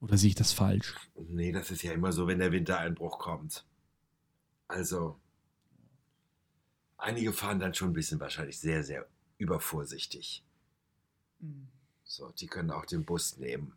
Oder 0.00 0.16
sehe 0.16 0.28
ich 0.28 0.34
das 0.34 0.52
falsch? 0.52 0.94
Nee, 1.28 1.52
das 1.52 1.70
ist 1.70 1.82
ja 1.82 1.92
immer 1.92 2.12
so, 2.12 2.26
wenn 2.26 2.38
der 2.38 2.52
Wintereinbruch 2.52 3.18
kommt. 3.18 3.64
Also, 4.66 5.16
einige 6.96 7.32
fahren 7.32 7.60
dann 7.60 7.74
schon 7.74 7.90
ein 7.90 7.94
bisschen 7.94 8.18
wahrscheinlich 8.18 8.58
sehr, 8.58 8.82
sehr 8.82 9.06
übervorsichtig. 9.38 10.42
Mhm. 11.40 11.71
So, 12.14 12.30
die 12.38 12.46
können 12.46 12.70
auch 12.70 12.84
den 12.84 13.06
Bus 13.06 13.38
nehmen. 13.38 13.72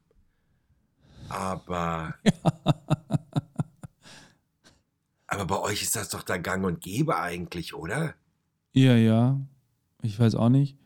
Aber. 1.30 2.16
aber 5.28 5.46
bei 5.46 5.60
euch 5.62 5.84
ist 5.84 5.96
das 5.96 6.10
doch 6.10 6.22
da 6.22 6.36
gang 6.36 6.66
und 6.66 6.82
gäbe 6.82 7.18
eigentlich, 7.18 7.74
oder? 7.74 8.14
Ja, 8.74 8.98
ja. 8.98 9.40
Ich 10.02 10.20
weiß 10.20 10.36
auch 10.36 10.50
nicht. 10.50 10.78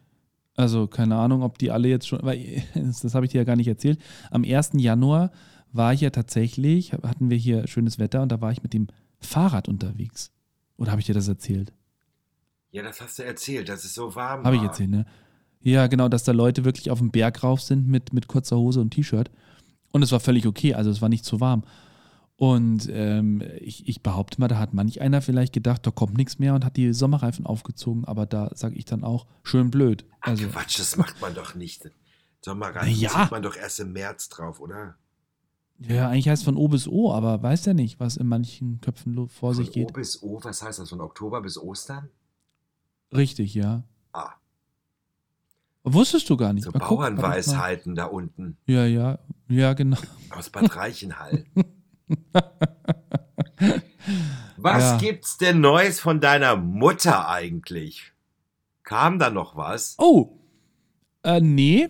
Also, 0.58 0.86
keine 0.86 1.16
Ahnung, 1.16 1.42
ob 1.42 1.58
die 1.58 1.72
alle 1.72 1.88
jetzt 1.88 2.08
schon. 2.08 2.20
Weil, 2.22 2.62
das, 2.76 3.00
das 3.00 3.16
habe 3.16 3.26
ich 3.26 3.32
dir 3.32 3.40
ja 3.40 3.46
gar 3.46 3.56
nicht 3.56 3.68
erzählt. 3.68 4.00
Am 4.30 4.44
1. 4.44 4.74
Januar 4.74 5.32
war 5.72 5.92
ich 5.92 6.02
ja 6.02 6.12
tatsächlich, 6.12 6.94
hatten 6.94 7.32
wir 7.32 7.38
hier 7.38 7.66
schönes 7.66 7.98
Wetter 7.98 8.22
und 8.22 8.32
da 8.32 8.42
war 8.42 8.52
ich 8.52 8.62
mit 8.62 8.74
dem 8.74 8.90
Fahrrad 9.22 9.68
unterwegs. 9.68 10.32
Oder 10.78 10.92
habe 10.92 11.02
ich 11.02 11.08
dir 11.08 11.16
das 11.16 11.28
erzählt? 11.28 11.74
Ja, 12.70 12.84
das 12.84 13.02
hast 13.02 13.18
du 13.18 13.24
erzählt, 13.24 13.70
dass 13.70 13.86
es 13.86 13.96
so 13.96 14.14
warm 14.14 14.42
war. 14.42 14.46
Habe 14.46 14.58
ich 14.58 14.62
erzählt, 14.62 14.92
ne? 14.92 15.08
Ja, 15.62 15.88
genau, 15.88 16.08
dass 16.08 16.24
da 16.24 16.32
Leute 16.32 16.64
wirklich 16.66 16.90
auf 16.90 17.00
dem 17.00 17.12
Berg 17.12 17.44
rauf 17.44 17.62
sind 17.62 17.88
mit, 17.88 18.14
mit 18.14 18.28
kurzer 18.28 18.58
Hose 18.58 18.80
und 18.80 18.92
T-Shirt. 18.92 19.30
Und 19.92 20.04
es 20.04 20.12
war 20.12 20.20
völlig 20.20 20.48
okay, 20.48 20.74
also 20.74 20.90
es 20.90 21.02
war 21.02 21.10
nicht 21.10 21.26
zu 21.26 21.40
warm. 21.40 21.64
Und 22.38 22.88
ähm, 22.90 23.44
ich, 23.60 23.90
ich, 23.90 24.02
behaupte 24.02 24.40
mal, 24.40 24.48
da 24.48 24.58
hat 24.58 24.74
manch 24.74 25.02
einer 25.02 25.22
vielleicht 25.22 25.52
gedacht, 25.52 25.86
da 25.86 25.92
kommt 25.92 26.16
nichts 26.16 26.40
mehr 26.40 26.56
und 26.56 26.64
hat 26.64 26.78
die 26.78 26.94
Sommerreifen 26.94 27.46
aufgezogen. 27.46 28.06
Aber 28.06 28.26
da 28.26 28.50
sage 28.56 28.76
ich 28.76 28.86
dann 28.86 29.04
auch, 29.04 29.26
schön 29.44 29.70
blöd. 29.70 30.06
Also, 30.22 30.46
Ach 30.48 30.54
Quatsch, 30.54 30.80
das 30.80 30.96
macht 30.96 31.20
man 31.20 31.34
doch 31.34 31.56
nicht. 31.56 31.92
Sommerreifen 32.40 32.96
ja. 32.96 33.10
zieht 33.10 33.32
man 33.32 33.44
doch 33.44 33.58
erst 33.58 33.82
im 33.82 33.92
März 33.92 34.30
drauf, 34.30 34.62
oder? 34.62 34.96
Ja, 35.80 36.08
eigentlich 36.08 36.30
heißt 36.30 36.42
es 36.42 36.46
von 36.46 36.56
O 36.56 36.70
bis 36.70 36.88
O, 36.88 37.12
aber 37.12 37.44
weiß 37.44 37.66
ja 37.66 37.74
nicht, 37.74 38.00
was 38.00 38.16
in 38.16 38.28
manchen 38.28 38.80
Köpfen 38.80 39.28
vor 39.28 39.54
sich 39.54 39.74
geht. 39.74 39.90
Von 39.90 39.96
O 39.96 40.00
bis 40.00 40.24
O, 40.24 40.40
was 40.42 40.62
heißt 40.64 40.80
das? 40.80 40.90
Von 40.90 41.02
Oktober 41.02 41.42
bis 41.42 41.58
Ostern? 41.58 42.10
Richtig, 43.14 43.54
ja. 43.54 43.84
Ah. 44.14 44.34
Wusstest 45.84 46.30
du 46.30 46.38
gar 46.38 46.54
nicht. 46.54 46.66
So 46.66 46.72
Mal 46.72 46.80
Bauernweisheiten 46.80 47.96
da 47.96 48.06
unten. 48.06 48.58
Ja, 48.66 48.86
ja, 48.86 49.20
ja, 49.48 49.74
genau. 49.74 49.98
Aus 50.30 50.50
Bad 50.50 50.76
Reichenhall. 50.76 51.46
was 54.58 54.84
ja. 54.84 54.98
gibt's 54.98 55.38
denn 55.38 55.62
Neues 55.62 56.00
von 56.00 56.20
deiner 56.20 56.56
Mutter 56.56 57.30
eigentlich? 57.30 58.14
Kam 58.84 59.20
da 59.20 59.30
noch 59.30 59.56
was? 59.56 59.96
Oh, 60.00 60.40
äh, 61.24 61.40
nee. 61.40 61.90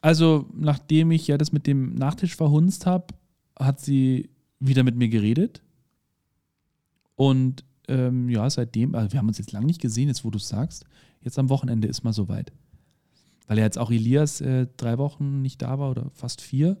Also, 0.00 0.46
nachdem 0.54 1.10
ich 1.10 1.26
ja 1.26 1.38
das 1.38 1.52
mit 1.52 1.66
dem 1.66 1.94
Nachtisch 1.94 2.36
verhunzt 2.36 2.86
habe, 2.86 3.06
hat 3.58 3.80
sie 3.80 4.30
wieder 4.60 4.84
mit 4.84 4.96
mir 4.96 5.08
geredet. 5.08 5.62
Und 7.16 7.64
ähm, 7.88 8.28
ja, 8.28 8.48
seitdem, 8.50 8.94
also 8.94 9.12
wir 9.12 9.18
haben 9.18 9.28
uns 9.28 9.38
jetzt 9.38 9.52
lange 9.52 9.66
nicht 9.66 9.80
gesehen, 9.80 10.08
jetzt 10.08 10.24
wo 10.24 10.30
du 10.30 10.38
es 10.38 10.48
sagst. 10.48 10.84
Jetzt 11.22 11.38
am 11.38 11.48
Wochenende 11.48 11.88
ist 11.88 12.04
mal 12.04 12.12
soweit 12.12 12.52
weil 13.46 13.58
ja 13.58 13.64
jetzt 13.64 13.78
auch 13.78 13.90
Elias 13.90 14.40
äh, 14.40 14.66
drei 14.76 14.98
Wochen 14.98 15.42
nicht 15.42 15.62
da 15.62 15.78
war 15.78 15.90
oder 15.90 16.10
fast 16.14 16.40
vier. 16.40 16.76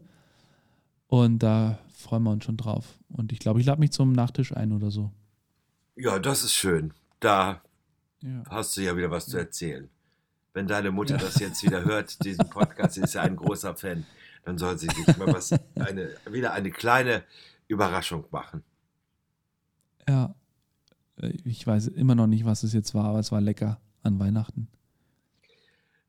Und 1.08 1.38
da 1.40 1.78
freuen 1.94 2.24
wir 2.24 2.30
uns 2.30 2.44
schon 2.44 2.56
drauf. 2.56 2.98
Und 3.08 3.32
ich 3.32 3.38
glaube, 3.38 3.60
ich 3.60 3.66
lade 3.66 3.80
mich 3.80 3.92
zum 3.92 4.12
Nachtisch 4.12 4.54
ein 4.54 4.72
oder 4.72 4.90
so. 4.90 5.12
Ja, 5.94 6.18
das 6.18 6.42
ist 6.42 6.54
schön. 6.54 6.92
Da 7.20 7.62
ja. 8.22 8.42
hast 8.50 8.76
du 8.76 8.82
ja 8.82 8.96
wieder 8.96 9.10
was 9.10 9.26
zu 9.26 9.38
erzählen. 9.38 9.88
Wenn 10.52 10.66
deine 10.66 10.90
Mutter 10.90 11.16
ja. 11.16 11.20
das 11.20 11.38
jetzt 11.38 11.62
wieder 11.62 11.84
hört, 11.84 12.24
diesen 12.24 12.48
Podcast, 12.50 12.94
sie 12.94 13.02
ist 13.02 13.14
ja 13.14 13.22
ein 13.22 13.36
großer 13.36 13.74
Fan, 13.76 14.04
dann 14.44 14.58
soll 14.58 14.78
sie 14.78 14.88
sich 14.88 15.16
mal 15.16 15.32
was, 15.32 15.52
eine, 15.74 16.10
wieder 16.30 16.52
eine 16.52 16.70
kleine 16.70 17.24
Überraschung 17.68 18.24
machen. 18.30 18.62
Ja, 20.08 20.34
ich 21.44 21.66
weiß 21.66 21.88
immer 21.88 22.14
noch 22.14 22.26
nicht, 22.26 22.44
was 22.44 22.62
es 22.62 22.72
jetzt 22.72 22.94
war, 22.94 23.06
aber 23.06 23.18
es 23.18 23.32
war 23.32 23.40
lecker 23.40 23.80
an 24.02 24.18
Weihnachten. 24.18 24.68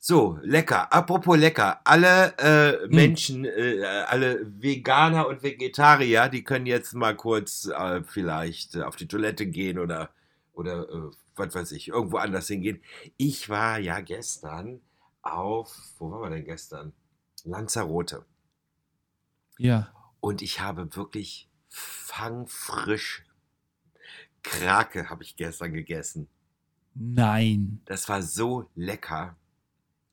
So, 0.09 0.39
lecker. 0.41 0.89
Apropos 0.93 1.37
lecker. 1.37 1.81
Alle 1.83 2.33
äh, 2.37 2.81
hm. 2.81 2.95
Menschen, 2.95 3.43
äh, 3.43 3.83
alle 4.07 4.39
Veganer 4.61 5.27
und 5.27 5.43
Vegetarier, 5.43 6.29
die 6.29 6.45
können 6.45 6.65
jetzt 6.65 6.93
mal 6.93 7.13
kurz 7.13 7.65
äh, 7.65 8.01
vielleicht 8.03 8.75
äh, 8.75 8.83
auf 8.83 8.95
die 8.95 9.09
Toilette 9.09 9.45
gehen 9.45 9.77
oder, 9.77 10.11
oder 10.53 10.87
äh, 10.89 11.11
was 11.35 11.53
weiß 11.53 11.73
ich, 11.73 11.89
irgendwo 11.89 12.15
anders 12.15 12.47
hingehen. 12.47 12.79
Ich 13.17 13.49
war 13.49 13.79
ja 13.79 13.99
gestern 13.99 14.79
auf, 15.23 15.75
wo 15.99 16.09
waren 16.09 16.21
wir 16.21 16.37
denn 16.37 16.45
gestern? 16.45 16.93
Lanzarote. 17.43 18.25
Ja. 19.57 19.91
Und 20.21 20.41
ich 20.41 20.61
habe 20.61 20.95
wirklich 20.95 21.49
fangfrisch 21.67 23.25
Krake 24.41 25.09
habe 25.09 25.23
ich 25.23 25.35
gestern 25.35 25.73
gegessen. 25.73 26.29
Nein. 26.93 27.81
Das 27.83 28.07
war 28.07 28.21
so 28.21 28.69
lecker. 28.73 29.35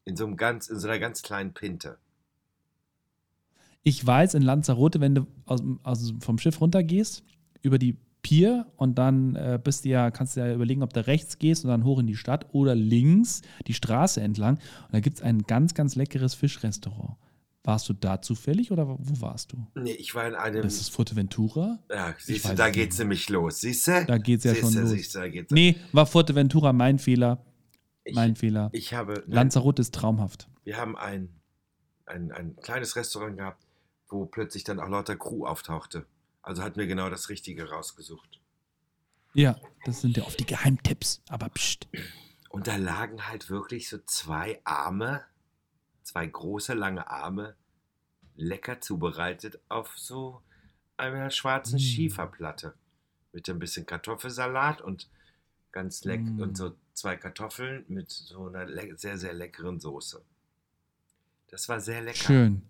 In 0.04 0.16
so, 0.16 0.26
einem 0.26 0.36
ganz, 0.36 0.68
in 0.68 0.78
so 0.78 0.88
einer 0.88 0.98
ganz 0.98 1.22
kleinen 1.22 1.54
Pinte. 1.54 1.98
Ich 3.82 4.04
weiß, 4.04 4.34
in 4.34 4.42
Lanzarote, 4.42 5.00
wenn 5.00 5.14
du 5.14 5.26
aus, 5.46 5.62
aus, 5.82 6.14
vom 6.20 6.38
Schiff 6.38 6.60
runtergehst, 6.60 7.24
über 7.62 7.78
die 7.78 7.96
Pier 8.22 8.66
und 8.76 8.98
dann 8.98 9.36
äh, 9.36 9.60
bist 9.62 9.84
du 9.84 9.90
ja, 9.90 10.10
kannst 10.10 10.36
du 10.36 10.40
ja 10.40 10.52
überlegen, 10.52 10.82
ob 10.82 10.92
du 10.92 11.06
rechts 11.06 11.38
gehst 11.38 11.64
und 11.64 11.70
dann 11.70 11.84
hoch 11.84 11.98
in 11.98 12.06
die 12.06 12.16
Stadt 12.16 12.46
oder 12.52 12.74
links 12.74 13.42
die 13.66 13.74
Straße 13.74 14.20
entlang. 14.20 14.54
Und 14.56 14.92
da 14.92 15.00
gibt 15.00 15.18
es 15.18 15.22
ein 15.22 15.42
ganz, 15.42 15.74
ganz 15.74 15.94
leckeres 15.94 16.34
Fischrestaurant. 16.34 17.16
Warst 17.62 17.88
du 17.88 17.94
da 17.94 18.20
zufällig 18.20 18.72
oder 18.72 18.86
wo 18.88 19.20
warst 19.20 19.52
du? 19.52 19.66
Nee, 19.74 19.92
ich 19.92 20.14
war 20.14 20.26
in 20.26 20.34
einem. 20.34 20.62
Das 20.62 20.74
ist 20.74 20.90
Fuerteventura? 20.90 21.78
Ja, 21.90 22.14
siehst 22.18 22.46
du, 22.46 22.54
da 22.54 22.68
geht 22.68 22.92
es 22.92 22.98
nämlich 22.98 23.30
los. 23.30 23.60
Siehst 23.60 23.88
du? 23.88 24.04
Da 24.06 24.18
geht 24.18 24.38
es 24.38 24.44
ja 24.44 24.54
schon 24.54 24.74
los. 24.74 24.90
Siehst 24.90 25.14
du, 25.14 25.20
da 25.20 25.28
geht's 25.28 25.50
nee, 25.50 25.76
war 25.92 26.04
Fuerteventura 26.04 26.74
mein 26.74 26.98
Fehler. 26.98 27.42
Ich, 28.04 28.14
mein 28.14 28.36
Fehler. 28.36 28.70
Ich 28.72 28.94
habe. 28.94 29.14
Nein, 29.26 29.32
Lanzarote 29.32 29.82
ist 29.82 29.94
traumhaft. 29.94 30.48
Wir 30.62 30.76
haben 30.76 30.96
ein, 30.96 31.40
ein, 32.06 32.32
ein 32.32 32.56
kleines 32.56 32.96
Restaurant 32.96 33.36
gehabt, 33.36 33.64
wo 34.08 34.26
plötzlich 34.26 34.64
dann 34.64 34.80
auch 34.80 34.88
lauter 34.88 35.16
Crew 35.16 35.46
auftauchte. 35.46 36.06
Also 36.42 36.62
hatten 36.62 36.78
wir 36.78 36.86
genau 36.86 37.08
das 37.08 37.30
Richtige 37.30 37.70
rausgesucht. 37.70 38.40
Ja, 39.32 39.58
das 39.84 40.02
sind 40.02 40.16
ja 40.16 40.24
oft 40.24 40.38
die 40.38 40.46
Geheimtipps, 40.46 41.22
aber 41.28 41.48
pst. 41.48 41.88
Und 42.50 42.68
da 42.68 42.76
lagen 42.76 43.26
halt 43.26 43.50
wirklich 43.50 43.88
so 43.88 43.98
zwei 44.06 44.60
Arme, 44.64 45.24
zwei 46.02 46.26
große, 46.26 46.74
lange 46.74 47.08
Arme, 47.10 47.56
lecker 48.36 48.80
zubereitet 48.80 49.60
auf 49.68 49.98
so 49.98 50.42
einer 50.96 51.30
schwarzen 51.30 51.76
mm. 51.76 51.80
Schieferplatte. 51.80 52.74
Mit 53.32 53.48
ein 53.48 53.58
bisschen 53.58 53.86
Kartoffelsalat 53.86 54.80
und 54.80 55.08
ganz 55.74 56.04
lecker 56.04 56.30
mm. 56.30 56.40
und 56.40 56.56
so 56.56 56.72
zwei 56.94 57.16
Kartoffeln 57.16 57.84
mit 57.88 58.10
so 58.10 58.46
einer 58.46 58.66
sehr, 58.96 59.18
sehr 59.18 59.34
leckeren 59.34 59.80
Soße. 59.80 60.22
Das 61.50 61.68
war 61.68 61.80
sehr 61.80 62.00
lecker. 62.00 62.16
Schön. 62.16 62.62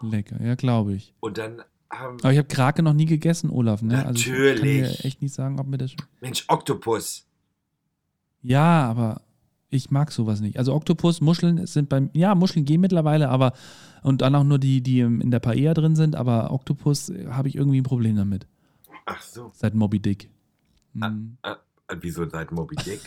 Lecker, 0.00 0.42
ja, 0.42 0.54
glaube 0.54 0.94
ich. 0.94 1.12
Und 1.20 1.38
dann 1.38 1.62
haben. 1.90 2.18
Aber 2.20 2.32
ich 2.32 2.38
habe 2.38 2.48
Krake 2.48 2.82
noch 2.82 2.94
nie 2.94 3.06
gegessen, 3.06 3.50
Olaf, 3.50 3.82
ne? 3.82 3.96
Natürlich. 4.04 4.12
Also 4.12 4.30
ich 4.32 4.56
kann 4.56 4.64
mir 4.64 5.04
echt 5.04 5.22
nicht 5.22 5.34
sagen, 5.34 5.60
ob 5.60 5.66
mir 5.66 5.78
das. 5.78 5.92
Mensch, 6.20 6.44
Oktopus. 6.48 7.26
Ja, 8.42 8.88
aber 8.88 9.22
ich 9.68 9.90
mag 9.90 10.12
sowas 10.12 10.40
nicht. 10.40 10.56
Also 10.56 10.72
Oktopus, 10.72 11.20
Muscheln 11.20 11.66
sind 11.66 11.88
beim. 11.88 12.10
Ja, 12.12 12.34
Muscheln 12.34 12.64
gehen 12.64 12.80
mittlerweile, 12.80 13.28
aber. 13.28 13.52
Und 14.02 14.22
dann 14.22 14.34
auch 14.34 14.42
nur 14.44 14.58
die, 14.58 14.82
die 14.82 15.00
in 15.00 15.30
der 15.30 15.38
Paella 15.38 15.74
drin 15.74 15.94
sind, 15.94 16.16
aber 16.16 16.50
Oktopus 16.50 17.12
habe 17.28 17.48
ich 17.48 17.54
irgendwie 17.54 17.80
ein 17.80 17.84
Problem 17.84 18.16
damit. 18.16 18.48
Ach 19.06 19.20
so. 19.20 19.50
Seit 19.54 19.74
Moby 19.74 20.00
Dick. 20.00 20.28
Hm. 20.94 21.36
Ah, 21.42 21.50
ah, 21.50 21.56
wieso 22.00 22.28
seit 22.28 22.52
Moby 22.52 22.76
Dick? 22.76 23.00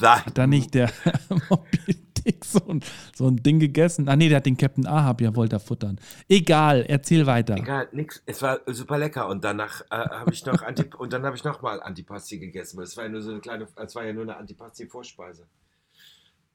Hat 0.00 0.36
da 0.36 0.46
nicht 0.46 0.74
der 0.74 0.90
Moby 1.48 1.94
Dick 2.24 2.44
so 2.44 2.60
ein, 2.68 2.82
so 3.14 3.28
ein 3.28 3.36
Ding 3.36 3.58
gegessen? 3.58 4.08
Ah 4.08 4.16
nee, 4.16 4.28
der 4.28 4.38
hat 4.38 4.46
den 4.46 4.56
Captain 4.56 4.86
Ahab 4.86 5.20
ja 5.20 5.34
wollte 5.34 5.56
er 5.56 5.60
futtern. 5.60 5.98
Egal, 6.28 6.84
erzähl 6.88 7.26
weiter. 7.26 7.56
Egal, 7.56 7.88
nix. 7.92 8.22
Es 8.26 8.42
war 8.42 8.60
super 8.66 8.98
lecker 8.98 9.28
und 9.28 9.44
danach 9.44 9.82
äh, 9.90 9.96
habe 9.96 10.32
ich 10.32 10.44
noch 10.44 10.62
Antip 10.62 10.94
und 10.94 11.12
dann 11.12 11.24
habe 11.24 11.36
ich 11.36 11.44
noch 11.44 11.62
mal 11.62 11.82
Antipasti 11.82 12.38
gegessen. 12.38 12.80
Es 12.82 12.96
war 12.96 13.04
ja 13.04 13.10
nur 13.10 13.22
so 13.22 13.30
eine 13.30 13.40
kleine, 13.40 13.66
es 13.76 13.94
war 13.94 14.04
ja 14.04 14.12
nur 14.12 14.24
eine 14.24 14.36
Antipasti-Vorspeise. 14.36 15.46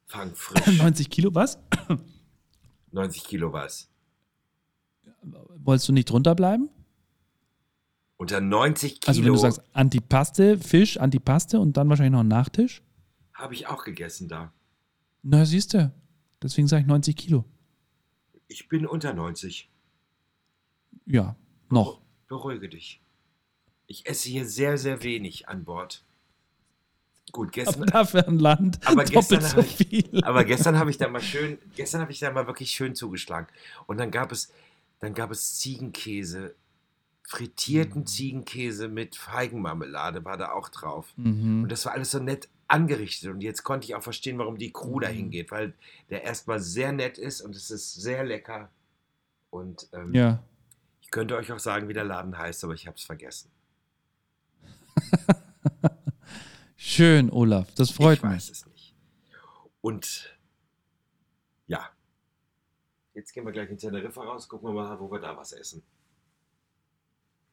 Fang 0.08 0.34
frisch. 0.34 0.78
90 0.80 1.10
Kilo 1.10 1.34
was? 1.34 1.60
90 2.92 3.24
Kilo 3.24 3.54
was? 3.54 3.90
Wolltest 5.64 5.90
du 5.90 5.94
nicht 5.94 6.10
drunter 6.10 6.36
bleiben? 6.36 6.70
Unter 8.20 8.42
90 8.42 9.00
Kilo. 9.00 9.08
Also 9.08 9.24
wenn 9.24 9.32
du 9.32 9.40
sagst 9.40 9.62
Antipaste, 9.72 10.58
Fisch, 10.58 10.98
Antipaste 10.98 11.58
und 11.58 11.78
dann 11.78 11.88
wahrscheinlich 11.88 12.12
noch 12.12 12.20
ein 12.20 12.28
Nachtisch? 12.28 12.84
Habe 13.34 13.54
ich 13.54 13.68
auch 13.68 13.86
gegessen 13.86 14.28
da. 14.28 14.52
Na, 15.24 15.46
siehst 15.46 15.74
du. 15.74 15.90
Deswegen 16.44 16.68
sage 16.68 16.82
ich 16.82 16.88
90 16.88 17.16
Kilo. 17.16 17.46
Ich 18.50 18.68
bin 18.68 18.86
unter 18.86 19.14
90. 19.14 19.70
Ja, 21.06 21.38
noch. 21.70 22.02
Beruhige 22.28 22.68
dich. 22.68 23.00
Ich 23.88 24.06
esse 24.06 24.28
hier 24.28 24.46
sehr, 24.46 24.78
sehr 24.78 25.02
wenig 25.02 25.48
an 25.48 25.64
Bord. 25.64 26.04
Gut, 27.32 27.54
gestern. 27.54 27.84
Aber 27.84 27.86
dafür 27.86 28.28
ein 28.28 28.40
Land. 28.40 28.86
Aber 28.86 29.06
gestern, 29.06 29.42
so 29.42 29.62
ich, 29.62 30.26
aber 30.26 30.44
gestern 30.44 30.78
habe 30.78 30.90
ich 30.90 30.98
da 30.98 31.08
mal 31.08 31.22
schön, 31.22 31.58
gestern 31.78 32.02
habe 32.02 32.12
ich 32.12 32.20
da 32.20 32.32
mal 32.32 32.48
wirklich 32.48 32.72
schön 32.72 32.96
zugeschlagen. 32.96 33.48
Und 33.88 33.98
dann 33.98 34.12
gab 34.12 34.34
es, 34.34 34.52
dann 35.00 35.14
gab 35.14 35.32
es 35.32 35.56
Ziegenkäse 35.58 36.56
frittierten 37.30 38.02
mhm. 38.02 38.08
Ziegenkäse 38.08 38.88
mit 38.88 39.16
Feigenmarmelade 39.16 40.26
war 40.26 40.36
da 40.36 40.52
auch 40.52 40.68
drauf. 40.68 41.14
Mhm. 41.16 41.64
Und 41.64 41.72
das 41.72 41.86
war 41.86 41.94
alles 41.94 42.10
so 42.10 42.18
nett 42.18 42.50
angerichtet. 42.68 43.30
Und 43.30 43.42
jetzt 43.42 43.64
konnte 43.64 43.86
ich 43.86 43.94
auch 43.94 44.02
verstehen, 44.02 44.40
warum 44.40 44.58
die 44.58 44.74
Crew 44.74 44.96
mhm. 44.96 45.02
dahin 45.02 45.30
geht, 45.30 45.52
weil 45.52 45.76
der 46.10 46.24
erstmal 46.24 46.60
sehr 46.60 46.92
nett 46.92 47.20
ist 47.20 47.42
und 47.42 47.56
es 47.56 47.70
ist 47.70 47.94
sehr 47.94 48.24
lecker. 48.24 48.72
Und 49.52 49.88
ähm, 49.94 50.16
ja. 50.16 50.44
ich 51.02 51.12
könnte 51.12 51.36
euch 51.36 51.52
auch 51.52 51.60
sagen, 51.60 51.88
wie 51.88 51.94
der 51.94 52.04
Laden 52.04 52.36
heißt, 52.36 52.64
aber 52.64 52.74
ich 52.74 52.88
habe 52.88 52.98
es 52.98 53.04
vergessen. 53.04 53.52
Schön, 56.78 57.30
Olaf. 57.30 57.72
Das 57.76 57.92
freut 57.92 58.18
ich 58.18 58.24
mich. 58.24 58.32
Ich 58.32 58.38
weiß 58.38 58.50
es 58.50 58.66
nicht. 58.66 58.96
Und 59.82 60.36
ja. 61.68 61.92
Jetzt 63.14 63.34
gehen 63.34 63.46
wir 63.46 63.52
gleich 63.52 63.70
in 63.70 63.78
Teneriffa 63.78 64.24
raus, 64.24 64.50
gucken 64.50 64.70
wir 64.70 64.74
mal, 64.74 65.00
wo 65.00 65.12
wir 65.12 65.20
da 65.20 65.38
was 65.38 65.52
essen. 65.52 65.84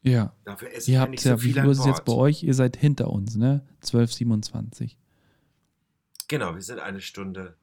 Ja. 0.06 0.32
Dafür 0.44 0.72
esse 0.72 0.92
ihr 0.92 1.00
habt 1.00 1.18
so 1.18 1.30
ja, 1.30 1.42
wie 1.42 1.54
Uhr 1.58 1.64
ist 1.64 1.80
es 1.80 1.86
jetzt 1.86 2.04
bei 2.04 2.12
euch? 2.12 2.44
Ihr 2.44 2.54
seid 2.54 2.76
hinter 2.76 3.10
uns, 3.10 3.34
ne? 3.34 3.66
12,27. 3.82 4.96
Genau, 6.28 6.54
wir 6.54 6.62
sind 6.62 6.78
eine 6.78 7.00
Stunde 7.00 7.56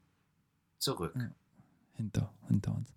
zurück. 0.77 1.13
Ja. 1.15 1.31
Hinter, 1.93 2.33
hinter 2.49 2.75
uns. 2.75 2.93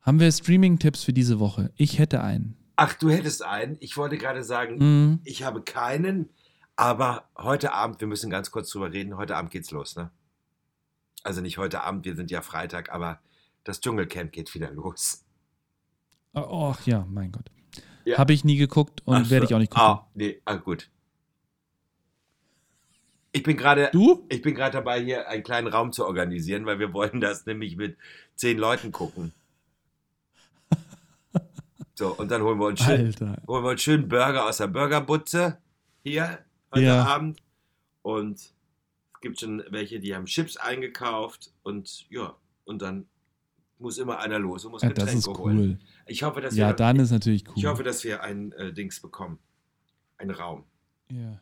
Haben 0.00 0.20
wir 0.20 0.30
Streaming-Tipps 0.30 1.02
für 1.02 1.12
diese 1.12 1.40
Woche? 1.40 1.72
Ich 1.76 1.98
hätte 1.98 2.22
einen. 2.22 2.56
Ach, 2.76 2.94
du 2.94 3.10
hättest 3.10 3.42
einen. 3.42 3.76
Ich 3.80 3.96
wollte 3.96 4.16
gerade 4.16 4.44
sagen, 4.44 4.76
mhm. 4.78 5.20
ich 5.24 5.42
habe 5.42 5.62
keinen, 5.62 6.28
aber 6.76 7.28
heute 7.36 7.72
Abend, 7.72 8.00
wir 8.00 8.06
müssen 8.06 8.30
ganz 8.30 8.52
kurz 8.52 8.70
drüber 8.70 8.92
reden, 8.92 9.16
heute 9.16 9.36
Abend 9.36 9.50
geht's 9.50 9.72
los, 9.72 9.96
ne? 9.96 10.10
Also 11.24 11.40
nicht 11.40 11.58
heute 11.58 11.82
Abend, 11.82 12.04
wir 12.04 12.14
sind 12.14 12.30
ja 12.30 12.42
Freitag, 12.42 12.92
aber 12.92 13.20
das 13.64 13.80
Dschungelcamp 13.80 14.30
geht 14.30 14.54
wieder 14.54 14.70
los. 14.70 15.24
Ach 16.32 16.86
ja, 16.86 17.06
mein 17.08 17.32
Gott. 17.32 17.50
Ja. 18.04 18.18
Habe 18.18 18.32
ich 18.32 18.44
nie 18.44 18.56
geguckt 18.56 19.02
und 19.04 19.30
werde 19.30 19.46
ich 19.46 19.54
auch 19.54 19.58
nicht 19.58 19.70
gucken. 19.70 19.86
Ah, 19.86 20.06
nee, 20.14 20.40
ah, 20.44 20.56
gut. 20.56 20.88
Ich 23.32 23.42
bin 23.42 23.56
gerade 23.56 23.88
Du? 23.92 24.26
Ich 24.28 24.42
bin 24.42 24.54
gerade 24.54 24.72
dabei, 24.72 25.02
hier 25.02 25.28
einen 25.28 25.42
kleinen 25.42 25.68
Raum 25.68 25.92
zu 25.92 26.04
organisieren, 26.04 26.66
weil 26.66 26.78
wir 26.78 26.92
wollen 26.92 27.20
das 27.20 27.46
nämlich 27.46 27.76
mit 27.76 27.96
zehn 28.34 28.58
Leuten 28.58 28.92
gucken. 28.92 29.32
So, 31.94 32.16
und 32.16 32.30
dann 32.30 32.42
holen 32.42 32.58
wir 32.58 32.66
uns 32.66 32.82
schön, 32.82 33.14
holen 33.46 33.64
wir 33.64 33.70
uns 33.70 33.82
schön 33.82 34.08
Burger 34.08 34.48
aus 34.48 34.56
der 34.56 34.66
Burgerbutze 34.66 35.58
hier 36.02 36.38
heute 36.72 36.86
ja. 36.86 37.04
Abend. 37.04 37.38
Und 38.00 38.38
es 38.38 39.20
gibt 39.20 39.38
schon 39.38 39.62
welche, 39.68 40.00
die 40.00 40.14
haben 40.14 40.24
Chips 40.24 40.56
eingekauft 40.56 41.52
und 41.62 42.06
ja, 42.10 42.34
und 42.64 42.80
dann 42.80 43.06
muss 43.82 43.98
immer 43.98 44.18
einer 44.18 44.38
los 44.38 44.64
und 44.64 44.72
muss 44.72 44.82
ja, 44.82 44.88
Getränke 44.88 45.12
das 45.12 45.20
ist 45.20 45.28
holen. 45.28 45.58
Cool. 45.58 45.78
Ich 46.06 46.22
hoffe, 46.22 46.40
dass 46.40 46.56
ja, 46.56 46.68
wir, 46.68 46.74
dann 46.74 46.98
ist 46.98 47.10
natürlich 47.10 47.46
cool. 47.48 47.54
Ich 47.56 47.66
hoffe, 47.66 47.82
dass 47.82 48.04
wir 48.04 48.22
ein 48.22 48.52
äh, 48.52 48.72
Dings 48.72 49.00
bekommen. 49.00 49.38
Einen 50.16 50.30
Raum. 50.30 50.64
Ja. 51.10 51.40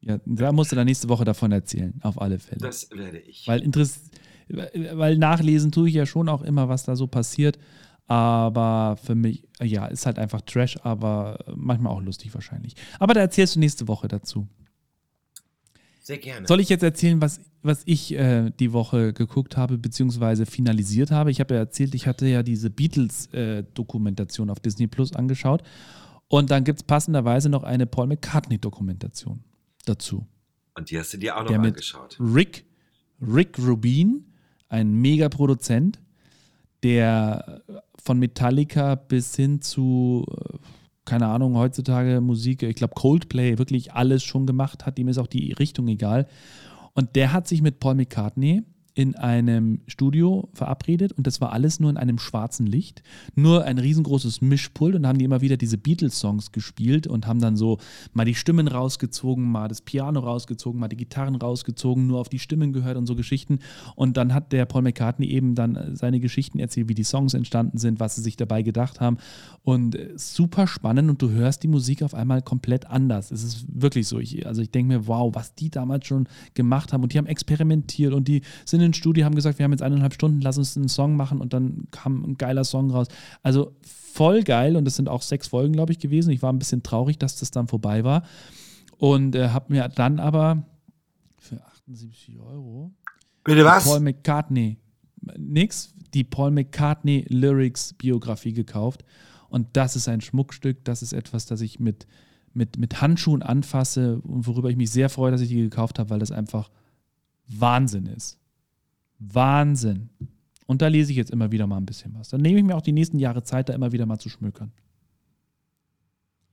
Ja, 0.00 0.18
da 0.24 0.52
musst 0.52 0.70
du 0.70 0.76
dann 0.76 0.86
nächste 0.86 1.08
Woche 1.08 1.24
davon 1.24 1.50
erzählen, 1.50 1.98
auf 2.02 2.20
alle 2.20 2.38
Fälle. 2.38 2.60
Das 2.60 2.90
werde 2.90 3.18
ich. 3.18 3.48
Weil, 3.48 3.62
Interess 3.62 4.10
weil 4.48 5.18
nachlesen 5.18 5.72
tue 5.72 5.88
ich 5.88 5.94
ja 5.94 6.06
schon 6.06 6.28
auch 6.28 6.42
immer, 6.42 6.68
was 6.68 6.84
da 6.84 6.96
so 6.96 7.06
passiert. 7.06 7.58
Aber 8.06 8.96
für 9.02 9.14
mich, 9.14 9.46
ja, 9.60 9.86
ist 9.86 10.06
halt 10.06 10.18
einfach 10.18 10.40
Trash, 10.40 10.78
aber 10.82 11.44
manchmal 11.54 11.92
auch 11.92 12.00
lustig 12.00 12.32
wahrscheinlich. 12.32 12.74
Aber 12.98 13.12
da 13.12 13.20
erzählst 13.20 13.56
du 13.56 13.60
nächste 13.60 13.86
Woche 13.86 14.08
dazu. 14.08 14.48
Sehr 16.08 16.16
gerne. 16.16 16.46
Soll 16.46 16.60
ich 16.60 16.70
jetzt 16.70 16.82
erzählen, 16.82 17.20
was, 17.20 17.38
was 17.60 17.82
ich 17.84 18.14
äh, 18.14 18.50
die 18.58 18.72
Woche 18.72 19.12
geguckt 19.12 19.58
habe, 19.58 19.76
beziehungsweise 19.76 20.46
finalisiert 20.46 21.10
habe? 21.10 21.30
Ich 21.30 21.38
habe 21.38 21.52
ja 21.52 21.60
erzählt, 21.60 21.94
ich 21.94 22.06
hatte 22.06 22.26
ja 22.26 22.42
diese 22.42 22.70
Beatles-Dokumentation 22.70 24.48
äh, 24.48 24.52
auf 24.52 24.58
Disney 24.58 24.86
Plus 24.86 25.12
angeschaut. 25.12 25.62
Und 26.28 26.50
dann 26.50 26.64
gibt 26.64 26.78
es 26.78 26.82
passenderweise 26.82 27.50
noch 27.50 27.62
eine 27.62 27.84
Paul 27.86 28.06
McCartney-Dokumentation 28.06 29.44
dazu. 29.84 30.26
Und 30.74 30.90
die 30.90 30.98
hast 30.98 31.12
du 31.12 31.18
dir 31.18 31.36
auch 31.36 31.42
noch 31.42 31.48
Der 31.48 31.60
angeschaut. 31.60 32.16
Rick, 32.18 32.64
Rick 33.20 33.58
Rubin, 33.58 34.32
ein 34.70 34.94
Megaproduzent, 34.94 36.00
der 36.84 37.60
von 38.02 38.18
Metallica 38.18 38.94
bis 38.94 39.36
hin 39.36 39.60
zu 39.60 40.24
äh, 40.26 40.56
keine 41.08 41.26
Ahnung, 41.26 41.56
heutzutage 41.56 42.20
Musik, 42.20 42.62
ich 42.62 42.76
glaube 42.76 42.94
Coldplay, 42.94 43.58
wirklich 43.58 43.94
alles 43.94 44.22
schon 44.22 44.46
gemacht 44.46 44.84
hat, 44.84 44.98
ihm 44.98 45.08
ist 45.08 45.18
auch 45.18 45.26
die 45.26 45.52
Richtung 45.52 45.88
egal. 45.88 46.26
Und 46.92 47.16
der 47.16 47.32
hat 47.32 47.48
sich 47.48 47.62
mit 47.62 47.80
Paul 47.80 47.94
McCartney 47.94 48.62
in 48.98 49.14
einem 49.14 49.78
Studio 49.86 50.48
verabredet 50.54 51.12
und 51.12 51.28
das 51.28 51.40
war 51.40 51.52
alles 51.52 51.78
nur 51.78 51.88
in 51.88 51.96
einem 51.96 52.18
schwarzen 52.18 52.66
Licht. 52.66 53.04
Nur 53.36 53.62
ein 53.62 53.78
riesengroßes 53.78 54.40
Mischpult 54.40 54.96
und 54.96 55.06
haben 55.06 55.20
die 55.20 55.24
immer 55.24 55.40
wieder 55.40 55.56
diese 55.56 55.78
Beatles-Songs 55.78 56.50
gespielt 56.50 57.06
und 57.06 57.28
haben 57.28 57.40
dann 57.40 57.56
so 57.56 57.78
mal 58.12 58.24
die 58.24 58.34
Stimmen 58.34 58.66
rausgezogen, 58.66 59.44
mal 59.44 59.68
das 59.68 59.82
Piano 59.82 60.18
rausgezogen, 60.18 60.80
mal 60.80 60.88
die 60.88 60.96
Gitarren 60.96 61.36
rausgezogen, 61.36 62.08
nur 62.08 62.18
auf 62.18 62.28
die 62.28 62.40
Stimmen 62.40 62.72
gehört 62.72 62.96
und 62.96 63.06
so 63.06 63.14
Geschichten. 63.14 63.60
Und 63.94 64.16
dann 64.16 64.34
hat 64.34 64.50
der 64.50 64.64
Paul 64.64 64.82
McCartney 64.82 65.28
eben 65.28 65.54
dann 65.54 65.94
seine 65.94 66.18
Geschichten 66.18 66.58
erzählt, 66.58 66.88
wie 66.88 66.94
die 66.94 67.04
Songs 67.04 67.34
entstanden 67.34 67.78
sind, 67.78 68.00
was 68.00 68.16
sie 68.16 68.22
sich 68.22 68.36
dabei 68.36 68.62
gedacht 68.62 69.00
haben. 69.00 69.18
Und 69.62 69.94
äh, 69.94 70.14
super 70.16 70.66
spannend 70.66 71.08
und 71.08 71.22
du 71.22 71.30
hörst 71.30 71.62
die 71.62 71.68
Musik 71.68 72.02
auf 72.02 72.14
einmal 72.14 72.42
komplett 72.42 72.86
anders. 72.86 73.30
Es 73.30 73.44
ist 73.44 73.64
wirklich 73.72 74.08
so. 74.08 74.18
Ich, 74.18 74.44
also 74.44 74.60
ich 74.60 74.72
denke 74.72 74.94
mir, 74.94 75.06
wow, 75.06 75.32
was 75.32 75.54
die 75.54 75.70
damals 75.70 76.08
schon 76.08 76.28
gemacht 76.54 76.92
haben 76.92 77.04
und 77.04 77.14
die 77.14 77.18
haben 77.18 77.26
experimentiert 77.26 78.12
und 78.12 78.26
die 78.26 78.42
sind 78.64 78.80
in 78.87 78.87
ins 78.88 78.96
Studio, 78.96 79.24
haben 79.24 79.34
gesagt, 79.34 79.58
wir 79.58 79.64
haben 79.64 79.72
jetzt 79.72 79.82
eineinhalb 79.82 80.14
Stunden, 80.14 80.40
lass 80.40 80.58
uns 80.58 80.76
einen 80.76 80.88
Song 80.88 81.16
machen 81.16 81.40
und 81.40 81.52
dann 81.52 81.84
kam 81.90 82.24
ein 82.24 82.36
geiler 82.36 82.64
Song 82.64 82.90
raus. 82.90 83.06
Also 83.42 83.72
voll 83.82 84.42
geil 84.42 84.76
und 84.76 84.84
das 84.84 84.96
sind 84.96 85.08
auch 85.08 85.22
sechs 85.22 85.48
Folgen, 85.48 85.72
glaube 85.72 85.92
ich, 85.92 85.98
gewesen. 85.98 86.30
Ich 86.30 86.42
war 86.42 86.52
ein 86.52 86.58
bisschen 86.58 86.82
traurig, 86.82 87.18
dass 87.18 87.36
das 87.36 87.50
dann 87.50 87.68
vorbei 87.68 88.04
war. 88.04 88.24
Und 88.96 89.36
äh, 89.36 89.50
habe 89.50 89.72
mir 89.72 89.88
dann 89.88 90.18
aber 90.18 90.64
für 91.38 91.64
78 91.64 92.38
Euro 92.40 92.92
Bitte 93.44 93.64
was? 93.64 93.84
Paul 93.84 94.00
McCartney, 94.00 94.76
nix, 95.38 95.94
die 96.12 96.24
Paul 96.24 96.50
McCartney 96.50 97.24
Lyrics 97.28 97.94
Biografie 97.94 98.52
gekauft. 98.52 99.04
Und 99.48 99.68
das 99.72 99.96
ist 99.96 100.06
ein 100.06 100.20
Schmuckstück, 100.20 100.84
das 100.84 101.02
ist 101.02 101.14
etwas, 101.14 101.46
das 101.46 101.62
ich 101.62 101.80
mit, 101.80 102.06
mit, 102.52 102.76
mit 102.76 103.00
Handschuhen 103.00 103.42
anfasse 103.42 104.20
und 104.20 104.46
worüber 104.46 104.68
ich 104.68 104.76
mich 104.76 104.90
sehr 104.90 105.08
freue, 105.08 105.30
dass 105.30 105.40
ich 105.40 105.48
die 105.48 105.62
gekauft 105.62 105.98
habe, 105.98 106.10
weil 106.10 106.18
das 106.18 106.30
einfach 106.30 106.70
Wahnsinn 107.46 108.06
ist. 108.06 108.38
Wahnsinn. 109.18 110.10
Und 110.66 110.82
da 110.82 110.88
lese 110.88 111.10
ich 111.12 111.16
jetzt 111.16 111.30
immer 111.30 111.50
wieder 111.50 111.66
mal 111.66 111.78
ein 111.78 111.86
bisschen 111.86 112.14
was. 112.14 112.28
Dann 112.28 112.40
nehme 112.40 112.58
ich 112.58 112.64
mir 112.64 112.76
auch 112.76 112.82
die 112.82 112.92
nächsten 112.92 113.18
Jahre 113.18 113.42
Zeit, 113.42 113.68
da 113.68 113.72
immer 113.72 113.92
wieder 113.92 114.06
mal 114.06 114.18
zu 114.18 114.28
schmökern. 114.28 114.72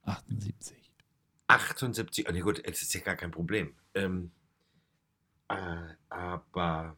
78. 0.03 0.77
78, 1.47 2.27
oh 2.27 2.31
nee, 2.31 2.39
gut, 2.39 2.61
es 2.63 2.81
ist 2.81 2.93
ja 2.93 3.01
gar 3.01 3.15
kein 3.15 3.31
Problem. 3.31 3.73
Ähm, 3.93 4.31
äh, 5.49 5.55
aber 6.09 6.95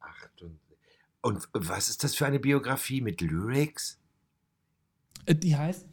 78. 0.00 0.58
Und 1.20 1.48
was 1.52 1.88
ist 1.88 2.04
das 2.04 2.14
für 2.14 2.26
eine 2.26 2.38
Biografie 2.38 3.00
mit 3.00 3.20
Lyrics? 3.20 3.98
Äh, 5.26 5.34
die 5.34 5.56
heißt 5.56 5.86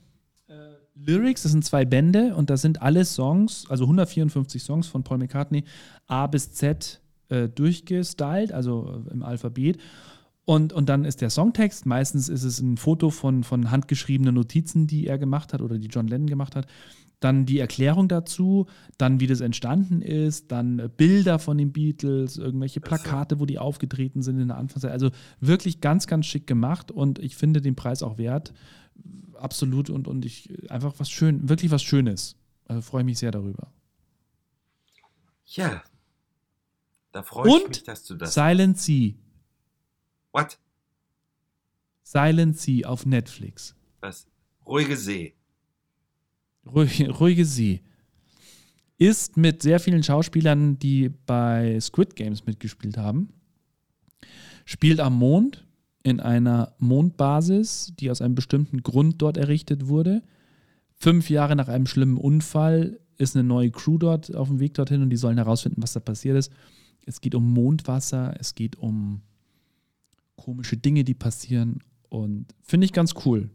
äh, 0.47 0.75
Lyrics, 0.93 1.43
das 1.43 1.51
sind 1.51 1.65
zwei 1.65 1.85
Bände 1.85 2.35
und 2.35 2.49
da 2.49 2.57
sind 2.57 2.81
alle 2.81 3.05
Songs, 3.05 3.69
also 3.69 3.85
154 3.85 4.61
Songs 4.61 4.87
von 4.87 5.03
Paul 5.03 5.17
McCartney, 5.17 5.63
A 6.07 6.27
bis 6.27 6.53
Z 6.53 7.01
äh, 7.29 7.49
durchgestylt, 7.49 8.51
also 8.51 9.03
äh, 9.07 9.13
im 9.13 9.23
Alphabet. 9.23 9.77
Und, 10.45 10.73
und 10.73 10.89
dann 10.89 11.05
ist 11.05 11.21
der 11.21 11.31
Songtext, 11.31 11.87
meistens 11.87 12.29
ist 12.29 12.43
es 12.43 12.59
ein 12.59 12.77
Foto 12.77 13.09
von, 13.09 13.43
von 13.43 13.71
handgeschriebenen 13.71 14.35
Notizen, 14.35 14.85
die 14.85 15.07
er 15.07 15.17
gemacht 15.17 15.53
hat 15.53 15.61
oder 15.61 15.79
die 15.79 15.87
John 15.87 16.07
Lennon 16.07 16.27
gemacht 16.27 16.55
hat. 16.55 16.67
Dann 17.19 17.47
die 17.47 17.57
Erklärung 17.57 18.07
dazu, 18.07 18.67
dann 18.99 19.19
wie 19.19 19.25
das 19.25 19.41
entstanden 19.41 20.03
ist, 20.03 20.51
dann 20.51 20.91
Bilder 20.97 21.39
von 21.39 21.57
den 21.57 21.71
Beatles, 21.71 22.37
irgendwelche 22.37 22.79
Plakate, 22.79 23.39
wo 23.39 23.47
die 23.47 23.57
aufgetreten 23.57 24.21
sind 24.21 24.39
in 24.39 24.49
der 24.49 24.57
Anfangszeit. 24.57 24.91
Also 24.91 25.09
wirklich 25.39 25.81
ganz, 25.81 26.05
ganz 26.05 26.27
schick 26.27 26.45
gemacht 26.45 26.91
und 26.91 27.17
ich 27.17 27.35
finde 27.35 27.61
den 27.61 27.75
Preis 27.75 28.03
auch 28.03 28.19
wert. 28.19 28.53
Absolut 29.33 29.89
und, 29.89 30.07
und 30.07 30.25
ich 30.25 30.69
einfach 30.69 30.93
was 30.99 31.09
schön, 31.09 31.49
wirklich 31.49 31.71
was 31.71 31.81
Schönes. 31.81 32.35
Also 32.67 32.81
freue 32.81 33.01
ich 33.01 33.05
mich 33.05 33.17
sehr 33.17 33.31
darüber. 33.31 33.71
Ja, 35.47 35.81
da 37.15 37.23
freue 37.23 37.47
ich 37.47 37.67
mich, 37.69 37.83
dass 37.83 38.03
du 38.03 38.15
das. 38.15 38.33
Silent 38.33 38.77
Sea. 38.77 39.13
What? 40.33 40.59
Silent 42.03 42.57
Sea 42.57 42.85
auf 42.89 43.05
Netflix. 43.05 43.73
Was? 44.01 44.27
Ruhige 44.65 44.97
See. 44.97 45.33
Ruhige, 46.65 47.09
ruhige 47.11 47.45
See. 47.45 47.81
Ist 48.97 49.37
mit 49.37 49.61
sehr 49.61 49.79
vielen 49.79 50.03
Schauspielern, 50.03 50.77
die 50.77 51.07
bei 51.07 51.79
Squid 51.79 52.17
Games 52.17 52.45
mitgespielt 52.45 52.97
haben. 52.97 53.29
Spielt 54.65 54.99
am 54.99 55.17
Mond 55.17 55.65
in 56.03 56.19
einer 56.19 56.75
Mondbasis, 56.79 57.93
die 57.97 58.11
aus 58.11 58.21
einem 58.21 58.35
bestimmten 58.35 58.83
Grund 58.83 59.21
dort 59.21 59.37
errichtet 59.37 59.87
wurde. 59.87 60.21
Fünf 60.95 61.29
Jahre 61.29 61.55
nach 61.55 61.69
einem 61.69 61.87
schlimmen 61.87 62.17
Unfall 62.17 62.99
ist 63.17 63.37
eine 63.37 63.45
neue 63.45 63.71
Crew 63.71 63.97
dort 63.97 64.35
auf 64.35 64.49
dem 64.49 64.59
Weg 64.59 64.73
dorthin 64.73 65.01
und 65.01 65.11
die 65.11 65.15
sollen 65.15 65.37
herausfinden, 65.37 65.81
was 65.81 65.93
da 65.93 66.01
passiert 66.01 66.35
ist. 66.35 66.51
Es 67.05 67.21
geht 67.21 67.35
um 67.35 67.53
Mondwasser, 67.53 68.35
es 68.39 68.55
geht 68.55 68.77
um 68.77 69.21
komische 70.35 70.77
Dinge, 70.77 71.03
die 71.03 71.13
passieren 71.13 71.83
und 72.09 72.53
finde 72.61 72.85
ich 72.85 72.93
ganz 72.93 73.13
cool. 73.25 73.49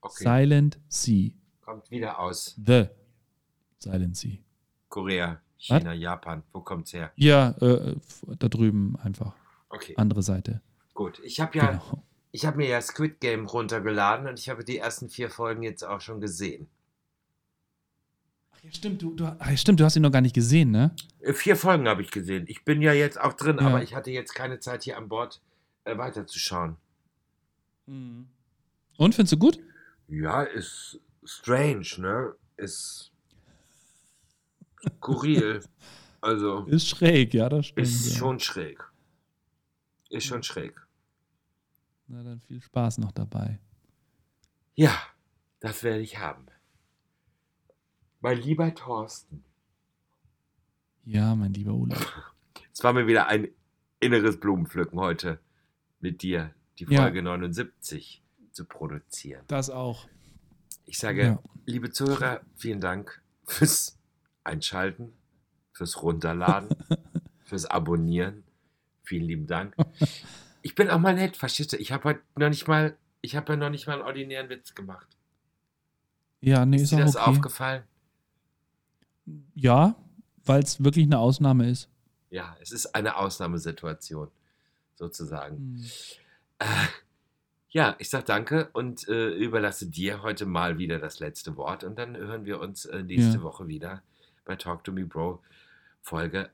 Okay. 0.00 0.24
Silent 0.24 0.80
Sea. 0.88 1.30
Kommt 1.60 1.90
wieder 1.90 2.18
aus. 2.18 2.58
The 2.64 2.86
Silent 3.78 4.16
Sea. 4.16 4.38
Korea, 4.88 5.40
China, 5.58 5.92
Was? 5.92 5.98
Japan. 5.98 6.42
Wo 6.52 6.60
kommt's 6.60 6.92
her? 6.92 7.12
Ja, 7.14 7.50
äh, 7.60 7.96
da 8.38 8.48
drüben 8.48 8.96
einfach. 8.96 9.34
Okay. 9.68 9.94
Andere 9.96 10.22
Seite. 10.22 10.60
Gut, 10.92 11.20
ich 11.24 11.40
habe 11.40 11.56
ja, 11.56 11.66
genau. 11.66 12.02
ich 12.32 12.44
habe 12.44 12.58
mir 12.58 12.68
ja 12.68 12.80
Squid 12.80 13.20
Game 13.20 13.46
runtergeladen 13.46 14.26
und 14.26 14.38
ich 14.38 14.48
habe 14.50 14.64
die 14.64 14.78
ersten 14.78 15.08
vier 15.08 15.30
Folgen 15.30 15.62
jetzt 15.62 15.84
auch 15.84 16.00
schon 16.00 16.20
gesehen. 16.20 16.68
Ja, 18.62 18.70
stimmt, 18.72 19.02
du, 19.02 19.14
du, 19.14 19.26
ach, 19.26 19.56
stimmt, 19.56 19.80
du 19.80 19.84
hast 19.84 19.96
ihn 19.96 20.02
noch 20.02 20.12
gar 20.12 20.20
nicht 20.20 20.34
gesehen, 20.34 20.70
ne? 20.70 20.94
Äh, 21.20 21.32
vier 21.32 21.56
Folgen 21.56 21.88
habe 21.88 22.00
ich 22.02 22.12
gesehen. 22.12 22.44
Ich 22.46 22.64
bin 22.64 22.80
ja 22.80 22.92
jetzt 22.92 23.20
auch 23.20 23.32
drin, 23.32 23.58
ja. 23.60 23.66
aber 23.66 23.82
ich 23.82 23.94
hatte 23.94 24.10
jetzt 24.12 24.34
keine 24.34 24.60
Zeit 24.60 24.84
hier 24.84 24.96
an 24.96 25.08
Bord 25.08 25.42
äh, 25.84 25.98
weiterzuschauen. 25.98 26.76
Mhm. 27.86 28.28
Und 28.98 29.14
findest 29.16 29.32
du 29.32 29.38
gut? 29.38 29.58
Ja, 30.06 30.42
ist 30.42 31.00
strange, 31.24 31.86
ne? 31.98 32.34
Ist 32.56 33.12
skurril. 34.98 35.60
Also. 36.24 36.66
Ist 36.66 36.88
schräg, 36.88 37.34
ja, 37.34 37.48
das 37.48 37.66
stimmt. 37.66 37.84
Ist 37.84 38.12
ja. 38.12 38.16
schon 38.16 38.38
schräg. 38.38 38.78
Ist 40.08 40.26
schon 40.26 40.44
schräg. 40.44 40.80
Na, 42.06 42.22
dann 42.22 42.40
viel 42.42 42.60
Spaß 42.60 42.98
noch 42.98 43.10
dabei. 43.10 43.58
Ja, 44.76 44.96
das 45.58 45.82
werde 45.82 46.00
ich 46.00 46.18
haben. 46.20 46.46
Mein 48.22 48.40
lieber 48.40 48.72
Thorsten. 48.72 49.42
Ja, 51.04 51.34
mein 51.34 51.52
lieber 51.52 51.74
Olaf. 51.74 52.32
Es 52.72 52.84
war 52.84 52.92
mir 52.92 53.08
wieder 53.08 53.26
ein 53.26 53.48
inneres 53.98 54.38
Blumenpflücken 54.38 55.00
heute 55.00 55.40
mit 55.98 56.22
dir, 56.22 56.54
die 56.78 56.86
Folge 56.86 57.18
ja. 57.18 57.22
79 57.22 58.22
zu 58.52 58.64
produzieren. 58.64 59.42
Das 59.48 59.70
auch. 59.70 60.06
Ich 60.84 60.98
sage, 60.98 61.22
ja. 61.22 61.42
liebe 61.66 61.90
Zuhörer, 61.90 62.42
vielen 62.54 62.80
Dank 62.80 63.20
fürs 63.44 63.98
Einschalten, 64.44 65.12
fürs 65.72 66.00
Runterladen, 66.00 66.68
fürs 67.44 67.66
Abonnieren. 67.66 68.44
Vielen 69.02 69.24
lieben 69.24 69.46
Dank. 69.48 69.74
Ich 70.62 70.76
bin 70.76 70.88
auch 70.90 71.00
mal 71.00 71.14
nett, 71.14 71.36
verstehst 71.36 71.72
du? 71.72 71.76
Ich 71.76 71.90
habe 71.90 72.04
heute 72.04 72.20
noch 72.36 72.50
nicht 72.50 72.68
mal, 72.68 72.96
ich 73.20 73.34
habe 73.34 73.54
ja 73.54 73.56
noch 73.56 73.70
nicht 73.70 73.88
mal 73.88 73.94
einen 73.94 74.02
ordinären 74.02 74.48
Witz 74.48 74.76
gemacht. 74.76 75.08
Ja, 76.40 76.64
nee, 76.64 76.76
ist, 76.76 76.82
ist 76.82 76.92
dir 76.92 76.98
das 76.98 77.16
okay. 77.16 77.24
aufgefallen? 77.24 77.82
Ja, 79.54 79.96
weil 80.44 80.62
es 80.62 80.82
wirklich 80.82 81.06
eine 81.06 81.18
Ausnahme 81.18 81.68
ist. 81.68 81.88
Ja, 82.30 82.56
es 82.60 82.72
ist 82.72 82.94
eine 82.94 83.16
Ausnahmesituation, 83.16 84.28
sozusagen. 84.94 85.56
Hm. 85.56 85.84
Äh, 86.58 86.66
ja, 87.70 87.96
ich 87.98 88.10
sage 88.10 88.24
danke 88.24 88.68
und 88.72 89.08
äh, 89.08 89.30
überlasse 89.30 89.86
dir 89.86 90.22
heute 90.22 90.46
mal 90.46 90.78
wieder 90.78 90.98
das 90.98 91.20
letzte 91.20 91.56
Wort 91.56 91.84
und 91.84 91.98
dann 91.98 92.16
hören 92.16 92.44
wir 92.44 92.60
uns 92.60 92.84
äh, 92.84 93.02
nächste 93.02 93.38
ja. 93.38 93.42
Woche 93.42 93.66
wieder 93.66 94.02
bei 94.44 94.56
Talk 94.56 94.84
to 94.84 94.92
Me 94.92 95.06
Bro 95.06 95.40
Folge 96.02 96.50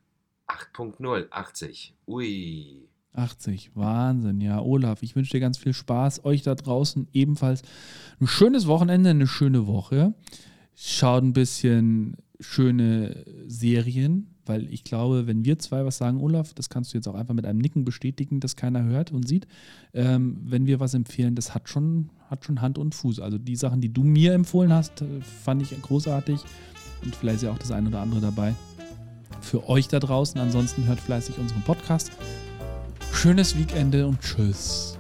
8.0, 0.47 1.27
80. 1.31 1.95
Ui. 2.07 2.89
80, 3.15 3.75
Wahnsinn. 3.75 4.41
Ja, 4.41 4.61
Olaf, 4.61 5.03
ich 5.03 5.17
wünsche 5.17 5.33
dir 5.33 5.41
ganz 5.41 5.59
viel 5.59 5.73
Spaß. 5.73 6.25
Euch 6.25 6.43
da 6.43 6.55
draußen 6.55 7.09
ebenfalls 7.13 7.63
ein 8.21 8.27
schönes 8.27 8.67
Wochenende, 8.67 9.11
eine 9.11 9.27
schöne 9.27 9.67
Woche. 9.67 10.15
Schaut 10.75 11.25
ein 11.25 11.33
bisschen 11.33 12.17
schöne 12.41 13.25
Serien, 13.47 14.35
weil 14.47 14.73
ich 14.73 14.85
glaube, 14.85 15.27
wenn 15.27 15.45
wir 15.45 15.59
zwei 15.59 15.85
was 15.85 15.99
sagen, 15.99 16.21
Olaf, 16.21 16.55
das 16.55 16.69
kannst 16.69 16.93
du 16.93 16.99
jetzt 16.99 17.09
auch 17.09 17.15
einfach 17.15 17.35
mit 17.35 17.45
einem 17.45 17.59
Nicken 17.59 17.85
bestätigen, 17.85 18.41
das 18.41 18.57
keiner 18.57 18.85
hört 18.85 19.13
und 19.13 19.27
sieht, 19.27 19.47
ähm, 19.93 20.39
wenn 20.45 20.67
wir 20.67 20.81
was 20.81 20.95
empfehlen, 20.95 21.35
das 21.35 21.55
hat 21.55 21.69
schon, 21.69 22.11
hat 22.31 22.45
schon 22.45 22.61
Hand 22.61 22.79
und 22.79 22.95
Fuß. 22.95 23.21
Also 23.21 23.39
die 23.39 23.57
Sachen, 23.57 23.81
die 23.81 23.93
du 23.93 24.05
mir 24.05 24.33
empfohlen 24.33 24.73
hast, 24.73 25.03
äh, 25.03 25.21
fand 25.21 25.63
ich 25.63 25.81
großartig 25.81 26.41
und 27.05 27.15
vielleicht 27.15 27.37
ist 27.37 27.43
ja 27.43 27.53
auch 27.53 27.59
das 27.59 27.73
eine 27.73 27.89
oder 27.89 28.01
andere 28.01 28.21
dabei. 28.21 28.55
Für 29.41 29.69
euch 29.69 29.89
da 29.89 30.01
draußen, 30.01 30.41
ansonsten 30.41 30.87
hört 30.87 31.01
fleißig 31.01 31.39
unseren 31.39 31.63
Podcast. 31.63 32.13
Schönes 33.13 33.57
Weekende 33.57 34.07
und 34.07 34.21
tschüss. 34.21 34.98